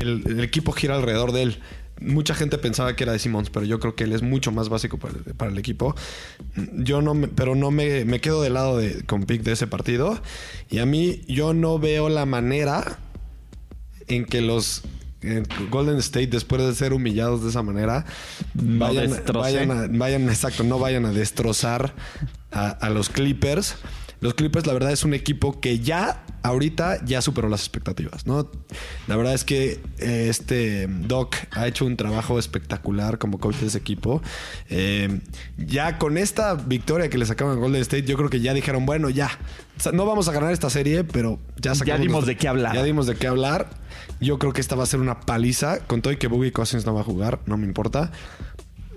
el, 0.00 0.22
el 0.26 0.40
equipo 0.44 0.72
gira 0.72 0.96
alrededor 0.96 1.32
de 1.32 1.42
él. 1.42 1.58
Mucha 1.98 2.34
gente 2.34 2.58
pensaba 2.58 2.94
que 2.94 3.04
era 3.04 3.12
de 3.14 3.18
Simmons, 3.18 3.48
pero 3.48 3.64
yo 3.64 3.80
creo 3.80 3.94
que 3.94 4.04
él 4.04 4.12
es 4.12 4.20
mucho 4.20 4.52
más 4.52 4.68
básico 4.68 4.98
para, 4.98 5.14
el- 5.14 5.34
para 5.34 5.50
el 5.50 5.56
equipo. 5.58 5.96
Yo 6.74 7.00
no, 7.02 7.14
me- 7.14 7.26
pero 7.28 7.54
no 7.54 7.70
me, 7.70 8.04
me 8.04 8.20
quedo 8.20 8.42
del 8.42 8.52
lado 8.54 8.76
de, 8.78 9.02
con 9.04 9.24
pick 9.24 9.42
de 9.42 9.52
ese 9.52 9.66
partido. 9.66 10.20
Y 10.70 10.78
a 10.78 10.86
mí, 10.86 11.22
yo 11.26 11.54
no 11.54 11.78
veo 11.78 12.08
la 12.10 12.26
manera 12.26 12.98
en 14.08 14.24
que 14.24 14.40
los 14.40 14.82
Golden 15.70 15.96
State, 15.98 16.28
después 16.28 16.62
de 16.62 16.74
ser 16.74 16.92
humillados 16.92 17.42
de 17.42 17.48
esa 17.50 17.62
manera, 17.62 18.04
No 18.54 18.86
vayan, 18.86 19.10
vayan, 19.32 19.70
a, 19.70 19.86
vayan, 19.90 20.28
exacto, 20.28 20.62
no 20.62 20.78
vayan 20.78 21.04
a 21.06 21.10
destrozar 21.12 21.94
a, 22.52 22.68
a 22.68 22.90
los 22.90 23.08
Clippers. 23.08 23.76
Los 24.20 24.32
Clippers, 24.34 24.66
la 24.66 24.72
verdad, 24.72 24.92
es 24.92 25.04
un 25.04 25.12
equipo 25.12 25.60
que 25.60 25.80
ya, 25.80 26.24
ahorita, 26.42 27.04
ya 27.04 27.20
superó 27.20 27.48
las 27.50 27.60
expectativas, 27.60 28.26
¿no? 28.26 28.50
La 29.08 29.16
verdad 29.16 29.34
es 29.34 29.44
que 29.44 29.80
eh, 29.98 30.28
este 30.30 30.86
Doc 30.88 31.36
ha 31.50 31.66
hecho 31.66 31.84
un 31.84 31.96
trabajo 31.98 32.38
espectacular 32.38 33.18
como 33.18 33.38
coach 33.38 33.56
de 33.56 33.66
ese 33.66 33.76
equipo. 33.78 34.22
Eh, 34.70 35.20
ya 35.58 35.98
con 35.98 36.16
esta 36.16 36.54
victoria 36.54 37.10
que 37.10 37.18
le 37.18 37.26
sacaron 37.26 37.58
a 37.58 37.60
Golden 37.60 37.82
State, 37.82 38.04
yo 38.04 38.16
creo 38.16 38.30
que 38.30 38.40
ya 38.40 38.54
dijeron, 38.54 38.86
bueno, 38.86 39.10
ya. 39.10 39.30
No 39.92 40.06
vamos 40.06 40.28
a 40.28 40.32
ganar 40.32 40.50
esta 40.52 40.70
serie, 40.70 41.04
pero 41.04 41.38
ya 41.60 41.74
sacamos 41.74 42.00
dimos 42.00 42.12
nuestro- 42.24 42.28
de 42.28 42.36
qué 42.36 42.48
hablar. 42.48 42.74
Ya 42.74 42.82
dimos 42.84 43.06
de 43.06 43.16
qué 43.16 43.26
hablar. 43.26 43.68
Yo 44.20 44.38
creo 44.38 44.52
que 44.52 44.60
esta 44.60 44.76
va 44.76 44.84
a 44.84 44.86
ser 44.86 45.00
una 45.00 45.20
paliza. 45.20 45.80
Con 45.86 46.02
todo 46.02 46.12
y 46.12 46.16
que 46.16 46.26
Boogie 46.26 46.52
Cousins 46.52 46.86
no 46.86 46.94
va 46.94 47.00
a 47.00 47.04
jugar, 47.04 47.40
no 47.46 47.56
me 47.56 47.66
importa. 47.66 48.12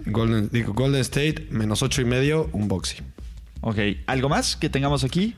Golden, 0.06 0.50
digo, 0.52 0.74
Golden 0.74 1.02
State, 1.02 1.48
menos 1.52 1.84
ocho 1.84 2.02
y 2.02 2.06
medio, 2.06 2.50
un 2.54 2.68
boxy. 2.68 2.98
Ok, 3.62 3.78
¿algo 4.08 4.30
más 4.30 4.56
que 4.56 4.70
tengamos 4.70 5.04
aquí? 5.04 5.36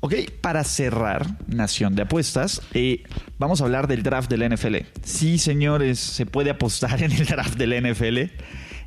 Ok, 0.00 0.14
para 0.40 0.64
cerrar, 0.64 1.36
Nación 1.46 1.94
de 1.94 2.02
Apuestas, 2.02 2.60
eh, 2.74 3.04
vamos 3.38 3.60
a 3.60 3.64
hablar 3.64 3.86
del 3.86 4.02
draft 4.02 4.28
del 4.28 4.52
NFL. 4.52 4.78
Sí, 5.04 5.38
señores, 5.38 6.00
se 6.00 6.26
puede 6.26 6.50
apostar 6.50 7.02
en 7.04 7.12
el 7.12 7.24
draft 7.24 7.56
del 7.56 7.92
NFL. 7.92 8.32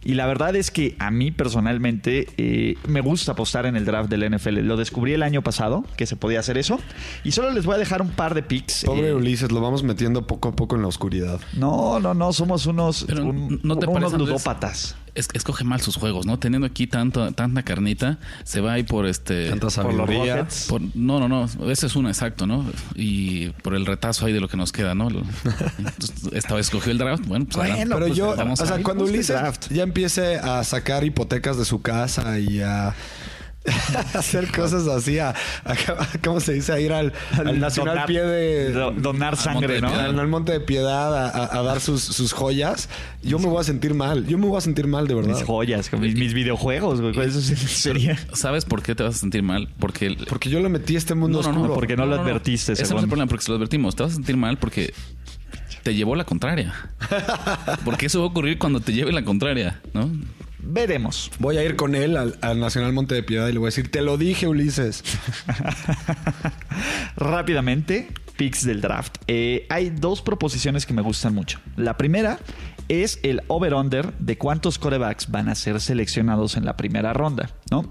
Y 0.05 0.13
la 0.13 0.27
verdad 0.27 0.55
es 0.55 0.69
que 0.71 0.95
a 0.99 1.09
mí 1.11 1.31
personalmente 1.31 2.27
eh, 2.37 2.75
me 2.87 3.01
gusta 3.01 3.31
apostar 3.31 3.65
en 3.65 3.75
el 3.75 3.85
draft 3.85 4.09
del 4.09 4.29
NFL. 4.33 4.59
Lo 4.59 4.77
descubrí 4.77 5.13
el 5.13 5.23
año 5.23 5.41
pasado, 5.41 5.83
que 5.97 6.05
se 6.05 6.15
podía 6.15 6.39
hacer 6.39 6.57
eso. 6.59 6.79
Y 7.23 7.31
solo 7.31 7.51
les 7.51 7.65
voy 7.65 7.75
a 7.75 7.77
dejar 7.79 8.01
un 8.03 8.11
par 8.11 8.35
de 8.35 8.43
picks. 8.43 8.83
Pobre 8.85 9.07
eh, 9.09 9.13
Ulises, 9.15 9.51
lo 9.51 9.61
vamos 9.61 9.83
metiendo 9.83 10.27
poco 10.27 10.49
a 10.49 10.55
poco 10.55 10.75
en 10.75 10.83
la 10.83 10.87
oscuridad. 10.87 11.39
no, 11.57 11.99
no, 11.99 12.13
no, 12.13 12.31
somos 12.33 12.65
unos, 12.67 13.03
Pero, 13.07 13.25
un- 13.25 13.59
¿no 13.63 13.77
te 13.77 13.87
unos 13.87 13.99
parece, 13.99 14.17
ludópatas. 14.19 14.95
Es, 15.15 15.27
escoge 15.33 15.63
mal 15.63 15.81
sus 15.81 15.95
juegos, 15.95 16.25
¿no? 16.25 16.37
Teniendo 16.39 16.67
aquí 16.67 16.87
tanto, 16.87 17.31
tanta 17.31 17.63
carnita, 17.63 18.19
se 18.43 18.61
va 18.61 18.73
ahí 18.73 18.83
por 18.83 19.05
este. 19.05 19.49
Tanta 19.49 19.67
Por 19.67 19.93
los 19.93 20.07
sabiduría. 20.07 20.35
Rockets. 20.37 20.65
por- 20.69 20.81
no, 20.95 21.19
no, 21.19 21.27
no. 21.29 21.71
Ese 21.71 21.87
es 21.87 21.95
uno 21.95 22.09
exacto, 22.09 22.45
¿no? 22.45 22.65
Y 22.95 23.49
por 23.63 23.75
el 23.75 23.85
retazo 23.85 24.25
ahí 24.25 24.33
de 24.33 24.39
lo 24.41 24.47
que 24.47 24.57
nos 24.57 24.71
queda, 24.71 24.93
¿no? 24.93 25.07
Entonces, 25.77 26.29
esta 26.33 26.55
vez 26.55 26.67
escogió 26.67 26.91
el 26.91 26.97
draft. 26.97 27.25
Bueno, 27.25 27.45
pues 27.45 27.57
adelante. 27.57 27.85
Pero 27.93 28.05
pues, 28.07 28.17
yo, 28.17 28.35
vamos 28.35 28.59
o 28.59 28.65
sea, 28.65 28.81
cuando 28.83 29.05
Ulises 29.05 29.27
draft. 29.27 29.71
ya 29.71 29.83
empiece 29.83 30.35
a 30.37 30.63
sacar 30.63 31.03
hipotecas 31.03 31.57
de 31.57 31.65
su 31.65 31.81
casa 31.81 32.37
y 32.39 32.59
a 32.61 32.75
a 32.89 32.93
hacer 34.13 34.51
cosas 34.51 34.87
así, 34.87 35.17
a, 35.19 35.29
a- 35.29 35.75
¿cómo 36.23 36.39
se 36.39 36.53
dice? 36.53 36.71
A 36.73 36.79
ir 36.79 36.93
al, 36.93 37.13
al 37.37 37.59
Nacional 37.59 37.95
Donar- 37.95 38.07
Pie 38.07 38.21
de... 38.23 38.71
do- 38.71 38.91
donar 38.91 39.35
sangre, 39.37 39.81
¿no? 39.81 39.87
Al, 39.89 40.19
al 40.19 40.27
Monte 40.27 40.51
de 40.51 40.59
Piedad 40.59 41.15
a, 41.15 41.29
a- 41.29 41.59
a 41.59 41.63
dar 41.63 41.79
sus, 41.81 42.01
sus 42.03 42.31
joyas, 42.33 42.89
yo 43.23 43.39
me 43.39 43.47
voy 43.47 43.59
a 43.61 43.63
sentir 43.63 43.93
mal. 43.93 44.25
Yo 44.27 44.37
me 44.37 44.47
voy 44.47 44.57
a 44.57 44.61
sentir 44.61 44.87
mal, 44.87 45.07
de 45.07 45.15
verdad. 45.15 45.35
Mis 45.35 45.43
joyas, 45.43 45.91
mis, 45.93 46.15
mis 46.15 46.33
videojuegos, 46.33 47.01
güey. 47.01 47.19
Eso 47.27 47.41
sería. 47.67 48.17
¿Sabes 48.33 48.65
por 48.65 48.83
qué 48.83 48.93
te 48.95 49.03
vas 49.03 49.15
a 49.15 49.17
sentir 49.17 49.41
mal? 49.43 49.69
Porque. 49.79 50.07
el- 50.07 50.17
Porque 50.27 50.49
yo 50.49 50.59
le 50.59 50.69
metí 50.69 50.95
a 50.95 50.97
este 50.99 51.15
mundo 51.15 51.41
No, 51.41 51.51
no, 51.51 51.67
no, 51.67 51.73
porque 51.73 51.95
no 51.97 52.05
lo 52.05 52.21
advertiste, 52.21 52.73
Ese 52.73 52.83
no 52.83 52.97
es 52.97 53.03
el 53.03 53.09
problema, 53.09 53.27
porque 53.29 53.45
se 53.45 53.51
lo 53.51 53.57
advertimos. 53.57 53.95
Te 53.95 54.03
vas 54.03 54.11
a 54.11 54.15
sentir 54.15 54.37
mal 54.37 54.57
porque 54.57 54.93
te 55.83 55.93
llevó 55.95 56.15
la 56.15 56.23
contraria. 56.23 56.73
Porque 57.83 58.07
eso 58.07 58.19
va 58.19 58.25
a 58.25 58.29
ocurrir 58.29 58.57
cuando 58.57 58.79
te 58.79 58.93
lleve 58.93 59.11
la 59.11 59.23
contraria, 59.23 59.79
¿no? 59.93 60.09
Veremos. 60.65 61.31
Voy 61.39 61.57
a 61.57 61.63
ir 61.63 61.75
con 61.75 61.95
él 61.95 62.17
al, 62.17 62.37
al 62.41 62.59
Nacional 62.59 62.91
Monte 62.91 63.15
de 63.15 63.23
Piedad 63.23 63.47
y 63.47 63.53
le 63.53 63.59
voy 63.59 63.67
a 63.67 63.69
decir, 63.69 63.91
te 63.91 64.01
lo 64.01 64.17
dije, 64.17 64.47
Ulises. 64.47 65.03
Rápidamente, 67.15 68.09
picks 68.35 68.65
del 68.65 68.81
draft. 68.81 69.17
Eh, 69.27 69.65
hay 69.69 69.89
dos 69.89 70.21
proposiciones 70.21 70.85
que 70.85 70.93
me 70.93 71.01
gustan 71.01 71.33
mucho. 71.33 71.59
La 71.75 71.97
primera 71.97 72.39
es 72.87 73.19
el 73.23 73.41
over-under 73.47 74.13
de 74.19 74.37
cuántos 74.37 74.77
corebacks 74.77 75.31
van 75.31 75.49
a 75.49 75.55
ser 75.55 75.79
seleccionados 75.81 76.55
en 76.57 76.65
la 76.65 76.77
primera 76.77 77.13
ronda, 77.13 77.49
¿no? 77.71 77.89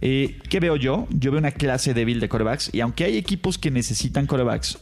Eh, 0.00 0.38
¿Qué 0.48 0.60
veo 0.60 0.76
yo? 0.76 1.06
Yo 1.10 1.30
veo 1.30 1.40
una 1.40 1.50
clase 1.50 1.94
débil 1.94 2.20
de 2.20 2.28
corebacks 2.28 2.70
y 2.72 2.80
aunque 2.80 3.04
hay 3.04 3.16
equipos 3.16 3.58
que 3.58 3.70
necesitan 3.70 4.26
corebacks, 4.26 4.78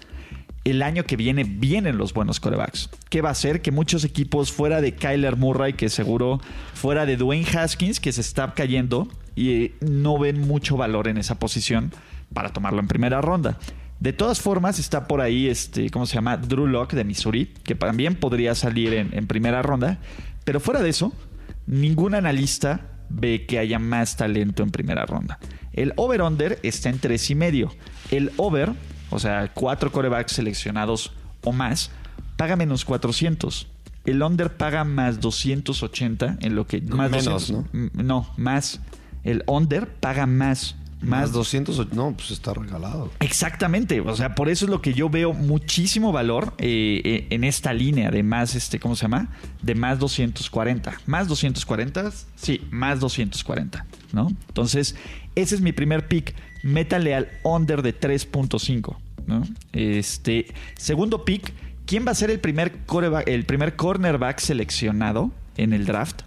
el 0.70 0.82
año 0.82 1.04
que 1.04 1.16
viene 1.16 1.44
vienen 1.44 1.98
los 1.98 2.12
buenos 2.12 2.40
corebacks. 2.40 2.90
¿Qué 3.08 3.22
va 3.22 3.30
a 3.30 3.32
hacer? 3.32 3.62
Que 3.62 3.70
muchos 3.70 4.04
equipos 4.04 4.52
fuera 4.52 4.80
de 4.80 4.94
Kyler 4.94 5.36
Murray, 5.36 5.74
que 5.74 5.88
seguro 5.88 6.40
fuera 6.74 7.06
de 7.06 7.16
Dwayne 7.16 7.46
Haskins, 7.46 8.00
que 8.00 8.12
se 8.12 8.20
está 8.20 8.54
cayendo 8.54 9.08
y 9.34 9.50
eh, 9.50 9.74
no 9.80 10.18
ven 10.18 10.40
mucho 10.40 10.76
valor 10.76 11.08
en 11.08 11.18
esa 11.18 11.38
posición 11.38 11.92
para 12.32 12.52
tomarlo 12.52 12.80
en 12.80 12.88
primera 12.88 13.20
ronda. 13.20 13.58
De 14.00 14.14
todas 14.14 14.40
formas, 14.40 14.78
está 14.78 15.06
por 15.06 15.20
ahí, 15.20 15.48
este, 15.48 15.90
¿cómo 15.90 16.06
se 16.06 16.14
llama? 16.14 16.38
Drew 16.38 16.66
Locke 16.66 16.94
de 16.94 17.04
Missouri, 17.04 17.52
que 17.64 17.74
también 17.74 18.14
podría 18.14 18.54
salir 18.54 18.94
en, 18.94 19.26
primera 19.26 19.60
ronda. 19.60 19.98
Pero 20.44 20.58
fuera 20.58 20.80
de 20.80 20.88
eso, 20.88 21.12
ningún 21.66 22.14
analista 22.14 22.80
ve 23.10 23.44
que 23.44 23.58
haya 23.58 23.78
más 23.78 24.16
talento 24.16 24.62
en 24.62 24.70
primera 24.70 25.04
ronda. 25.04 25.38
El 25.74 25.92
over-under 25.96 26.58
está 26.62 26.88
en 26.88 26.98
tres 26.98 27.28
y 27.30 27.34
medio. 27.34 27.74
El 28.10 28.32
over, 28.38 28.72
o 29.10 29.18
sea, 29.18 29.50
cuatro 29.52 29.92
corebacks 29.92 30.32
seleccionados 30.32 31.12
o 31.42 31.52
más, 31.52 31.90
paga 32.36 32.56
menos 32.56 32.84
400. 32.84 33.66
El 34.04 34.22
under 34.22 34.56
paga 34.56 34.84
más 34.84 35.20
280 35.20 36.38
en 36.40 36.54
lo 36.54 36.66
que... 36.66 36.80
Más 36.80 37.10
Menos, 37.10 37.48
200, 37.48 37.74
¿no? 37.74 38.02
No, 38.02 38.30
más. 38.36 38.80
El 39.24 39.44
under 39.46 39.88
paga 39.88 40.26
más. 40.26 40.76
Más 41.00 41.20
Más 41.20 41.32
200, 41.32 41.94
no, 41.94 42.12
pues 42.12 42.30
está 42.30 42.52
regalado. 42.52 43.10
Exactamente, 43.20 44.02
o 44.02 44.14
sea, 44.14 44.34
por 44.34 44.50
eso 44.50 44.66
es 44.66 44.70
lo 44.70 44.82
que 44.82 44.92
yo 44.92 45.08
veo 45.08 45.32
muchísimo 45.32 46.12
valor 46.12 46.52
eh, 46.58 47.00
eh, 47.02 47.26
en 47.30 47.44
esta 47.44 47.72
línea 47.72 48.10
de 48.10 48.22
más, 48.22 48.54
este, 48.54 48.78
¿cómo 48.78 48.94
se 48.94 49.02
llama? 49.02 49.30
De 49.62 49.74
más 49.74 49.98
240. 49.98 50.92
Más 51.06 51.26
240, 51.26 52.12
sí, 52.36 52.60
más 52.70 53.00
240, 53.00 53.86
¿no? 54.12 54.28
Entonces, 54.48 54.94
ese 55.34 55.54
es 55.54 55.62
mi 55.62 55.72
primer 55.72 56.06
pick. 56.06 56.34
Métale 56.62 57.14
al 57.14 57.28
under 57.42 57.82
de 57.82 57.98
3.5, 57.98 58.96
¿no? 59.26 59.42
Este, 59.72 60.46
segundo 60.76 61.24
pick, 61.24 61.52
¿quién 61.86 62.06
va 62.06 62.12
a 62.12 62.14
ser 62.14 62.30
el 62.30 62.40
primer, 62.40 62.72
el 63.26 63.44
primer 63.44 63.76
cornerback 63.76 64.38
seleccionado 64.38 65.30
en 65.56 65.72
el 65.72 65.86
draft? 65.86 66.22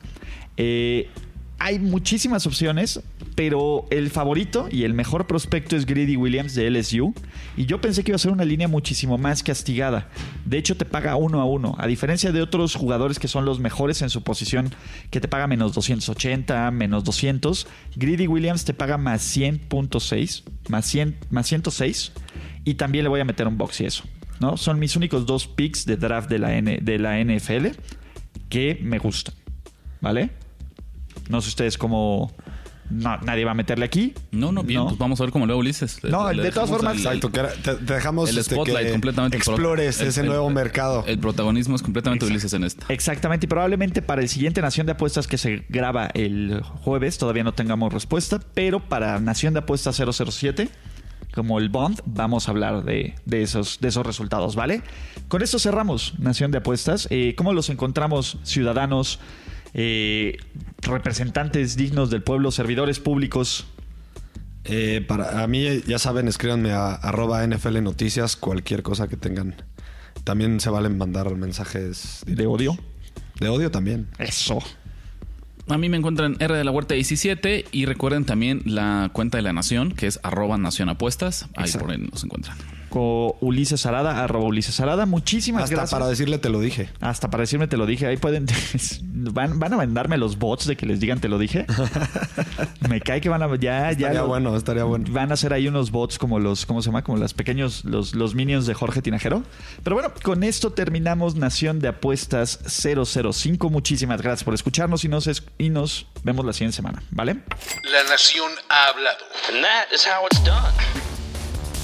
Eh, 0.58 1.10
hay 1.64 1.80
muchísimas 1.80 2.46
opciones, 2.46 3.00
pero 3.36 3.86
el 3.90 4.10
favorito 4.10 4.68
y 4.70 4.84
el 4.84 4.94
mejor 4.94 5.28
prospecto 5.28 5.78
es 5.78 5.86
Greedy 5.86 6.18
Williams 6.18 6.56
de 6.56 6.70
LSU. 6.70 7.14
Y 7.56 7.68
yo 7.68 7.80
pensé 7.80 8.04
que 8.04 8.12
iba 8.12 8.18
a 8.18 8.20
ser 8.20 8.34
una 8.34 8.44
línea 8.44 8.68
muchísimo 8.68 9.18
más 9.18 9.44
castigada. 9.44 10.10
De 10.44 10.58
hecho, 10.58 10.76
te 10.76 10.84
paga 10.84 11.16
uno 11.16 11.40
a 11.40 11.46
uno. 11.46 11.76
A 11.80 11.88
diferencia 11.88 12.34
de 12.34 12.42
otros 12.42 12.76
jugadores 12.76 13.18
que 13.18 13.30
son 13.30 13.46
los 13.46 13.62
mejores 13.62 14.02
en 14.02 14.10
su 14.10 14.24
posición, 14.24 14.76
que 15.10 15.22
te 15.22 15.30
paga 15.30 15.48
menos 15.48 15.74
280, 15.74 16.70
menos 16.72 17.06
200, 17.06 17.66
Greedy 17.96 18.28
Williams 18.28 18.66
te 18.66 18.74
paga 18.74 18.98
más 18.98 19.22
100.6, 19.34 20.44
más, 20.68 20.86
100, 20.86 21.18
más 21.30 21.48
106. 21.48 22.12
Y 22.66 22.74
también 22.74 23.04
le 23.06 23.10
voy 23.10 23.22
a 23.22 23.26
meter 23.26 23.48
un 23.48 23.58
box 23.58 23.80
y 23.80 23.86
eso. 23.86 24.04
¿no? 24.42 24.58
Son 24.58 24.80
mis 24.80 24.98
únicos 24.98 25.26
dos 25.26 25.48
picks 25.48 25.86
de 25.86 25.96
draft 25.96 26.30
de 26.30 26.40
la 27.00 27.24
NFL 27.24 27.68
que 28.50 28.78
me 28.82 29.00
gustan. 29.00 29.34
¿Vale? 30.02 30.43
No 31.30 31.42
sé 31.42 31.50
ustedes 31.50 31.78
cómo. 31.78 32.32
No, 32.90 33.18
nadie 33.22 33.46
va 33.46 33.52
a 33.52 33.56
meterle 33.56 33.86
aquí. 33.86 34.14
No, 34.32 34.52
no, 34.52 34.62
bien, 34.62 34.84
pues 34.84 34.98
vamos 34.98 35.20
a 35.20 35.24
ver 35.24 35.32
cómo 35.32 35.46
luego 35.46 35.62
Ulises. 35.62 36.04
Le- 36.04 36.12
No, 36.12 36.32
le 36.32 36.44
de 36.44 36.52
todas 36.52 36.70
formas- 36.70 36.94
el- 36.96 37.00
Exacto, 37.00 37.30
te, 37.64 37.76
te 37.86 37.94
dejamos 37.94 38.30
el 38.30 38.38
este, 38.38 38.54
spotlight 38.56 38.88
que 38.88 38.92
completamente 38.92 39.38
explores 39.38 40.02
el- 40.02 40.10
ese 40.10 40.20
el- 40.22 40.28
nuevo 40.28 40.50
mercado. 40.50 41.04
El 41.08 41.18
protagonismo 41.18 41.76
es 41.78 41.82
completamente 41.82 42.26
Ulises 42.26 42.54
en 42.54 42.66
esta. 42.66 42.86
Exactamente, 42.94 43.46
y 43.46 43.50
probablemente 43.50 44.02
para 44.02 44.22
el 44.22 44.28
siguiente 44.30 44.62
Nación 44.62 44.86
de 44.86 44.92
Apuestas 44.92 45.28
que 45.28 45.38
se 45.38 45.66
graba 45.70 46.08
el 46.14 46.62
jueves 46.84 47.18
todavía 47.18 47.44
no 47.46 47.54
tengamos 47.54 47.92
respuesta, 47.94 48.40
pero 48.54 48.80
para 48.82 49.18
Nación 49.20 49.54
de 49.54 49.62
Apuestas 49.62 49.96
007, 49.96 50.70
como 51.34 51.58
el 51.60 51.70
Bond, 51.70 52.02
vamos 52.06 52.48
a 52.48 52.52
hablar 52.52 52.84
de, 52.84 53.16
de 53.26 53.42
esos, 53.42 53.80
de 53.80 53.88
esos 53.88 54.06
resultados, 54.06 54.56
¿vale? 54.56 54.84
Con 55.30 55.42
esto 55.42 55.58
cerramos 55.58 56.14
Nación 56.20 56.52
de 56.52 56.60
Apuestas. 56.60 57.08
Eh, 57.10 57.34
¿Cómo 57.36 57.54
los 57.54 57.70
encontramos 57.72 58.38
ciudadanos, 58.44 59.20
eh, 59.74 60.38
representantes 60.82 61.76
dignos 61.76 62.10
del 62.10 62.24
pueblo, 62.24 62.52
servidores 62.52 63.00
públicos? 63.00 63.66
Eh, 64.66 65.04
para 65.08 65.44
a 65.44 65.48
mí, 65.48 65.82
ya 65.88 66.00
saben, 66.00 66.28
escríbanme 66.28 66.72
a 66.72 66.94
arroba 66.94 67.46
NFL 67.46 67.82
Noticias, 67.84 68.36
cualquier 68.36 68.82
cosa 68.84 69.08
que 69.08 69.18
tengan. 69.18 69.56
También 70.24 70.60
se 70.62 70.70
valen 70.70 70.98
mandar 70.98 71.34
mensajes 71.36 72.22
De 72.26 72.48
odio. 72.48 72.78
de 73.40 73.50
odio 73.50 73.72
también. 73.72 74.08
Eso. 74.20 74.60
A 75.68 75.78
mí 75.78 75.90
me 75.90 75.98
encuentran 75.98 76.36
R 76.40 76.56
de 76.56 76.64
la 76.64 76.72
Huerta 76.72 76.94
17 76.94 77.66
y 77.72 77.86
recuerden 77.86 78.26
también 78.26 78.62
la 78.66 79.10
cuenta 79.14 79.38
de 79.38 79.42
la 79.44 79.54
Nación, 79.54 79.92
que 79.94 80.08
es 80.08 80.20
arroba 80.24 80.58
Nación 80.58 80.90
Apuestas. 80.90 81.44
Ahí 81.56 81.66
Exacto. 81.66 81.86
por 81.88 81.96
ahí 81.96 82.02
nos 82.12 82.24
encuentran. 82.24 82.58
Con 82.94 83.32
Ulises 83.42 83.88
Arada, 83.88 84.24
arroba 84.24 84.46
Ulises 84.46 84.80
Arada. 84.80 85.08
Muchísimas 85.08 85.64
Hasta 85.64 85.76
gracias. 85.76 86.00
para 86.00 86.08
decirle 86.08 86.38
te 86.38 86.50
lo 86.50 86.60
dije. 86.60 86.90
Hasta 87.02 87.32
para 87.32 87.42
decirme 87.42 87.68
te 87.68 87.76
lo 87.76 87.88
dije, 87.88 88.06
ahí 88.06 88.18
pueden. 88.18 88.46
Van, 89.26 89.58
van 89.58 89.74
a 89.74 89.78
mandarme 89.78 90.18
los 90.18 90.38
bots 90.38 90.68
de 90.68 90.76
que 90.76 90.86
les 90.86 91.00
digan 91.00 91.20
te 91.20 91.28
lo 91.30 91.40
dije. 91.40 91.66
Me 92.90 93.00
cae 93.02 93.20
que 93.22 93.30
van 93.30 93.42
a. 93.42 93.48
Ya, 93.56 93.58
ya. 93.84 93.90
Estaría 93.92 94.22
bueno, 94.24 94.56
estaría 94.56 94.84
bueno. 94.84 95.06
Van 95.10 95.32
a 95.32 95.34
hacer 95.36 95.54
ahí 95.54 95.68
unos 95.68 95.90
bots 95.92 96.20
como 96.20 96.40
los. 96.40 96.66
¿Cómo 96.68 96.82
se 96.82 96.90
llama? 96.90 97.04
Como 97.04 97.18
los 97.18 97.34
pequeños. 97.34 97.84
Los, 97.86 98.14
los 98.16 98.36
minions 98.36 98.66
de 98.68 98.74
Jorge 98.76 99.02
Tinajero. 99.02 99.42
Pero 99.84 99.96
bueno, 99.96 100.12
con 100.24 100.44
esto 100.44 100.72
terminamos 100.74 101.36
Nación 101.36 101.80
de 101.80 101.88
Apuestas 101.88 102.60
005. 102.68 103.70
Muchísimas 103.70 104.22
gracias 104.22 104.44
por 104.44 104.54
escucharnos 104.54 105.04
y 105.06 105.08
nos, 105.08 105.26
es- 105.28 105.44
y 105.58 105.70
nos 105.70 106.06
vemos 106.24 106.46
la 106.46 106.54
siguiente 106.54 106.76
semana. 106.76 107.02
¿Vale? 107.12 107.38
La 107.92 108.04
nación 108.12 108.52
ha 108.70 108.90
hablado. 108.90 109.18
And 109.52 109.64
that 109.64 109.86
is 109.94 110.06
how 110.06 110.26
it's 110.30 110.44
done. 110.44 111.13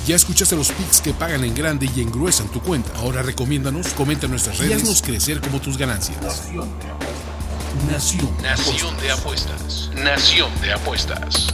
Ya 0.09 0.15
escuchaste 0.15 0.55
los 0.55 0.71
picks 0.71 1.01
que 1.01 1.13
pagan 1.13 1.43
en 1.43 1.53
grande 1.53 1.87
y 1.95 2.01
engruesan 2.01 2.47
tu 2.47 2.59
cuenta. 2.63 2.91
Ahora 2.95 3.21
recomiéndanos, 3.21 3.89
comenta 3.89 4.25
en 4.25 4.31
nuestras 4.31 4.57
redes 4.57 4.71
y 4.71 4.73
haznos 4.73 5.03
crecer 5.03 5.39
como 5.39 5.61
tus 5.61 5.77
ganancias. 5.77 6.17
Nación. 7.91 8.27
Nación 8.41 8.97
de 9.01 9.11
apuestas. 9.11 9.91
Nación 9.93 10.49
de 10.61 10.73
apuestas. 10.73 11.53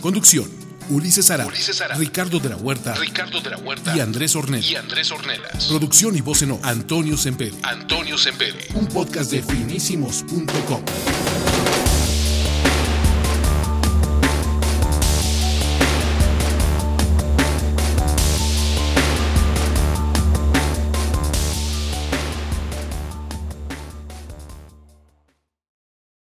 Conducción. 0.00 0.48
Ulises 0.88 1.28
Ara, 1.32 1.46
Ulises 1.46 1.80
Arada. 1.80 1.98
Ricardo 1.98 2.38
de 2.38 2.48
la 2.48 2.56
Huerta 2.56 2.94
Ricardo 2.94 3.40
de 3.40 3.50
la 3.50 3.58
Huerta 3.58 3.96
y 3.96 3.98
Andrés 3.98 4.36
Ornelas. 4.36 4.70
y 4.70 4.76
Andrés 4.76 5.10
Ornelas. 5.10 5.64
Producción 5.66 6.16
y 6.16 6.20
voz 6.20 6.42
en 6.42 6.52
off, 6.52 6.60
Antonio 6.62 7.16
Sempere. 7.16 7.56
Antonio 7.64 8.16
Sempere. 8.16 8.68
Un 8.74 8.86
podcast 8.86 9.32
de 9.32 9.42
finísimos.com. 9.42 10.84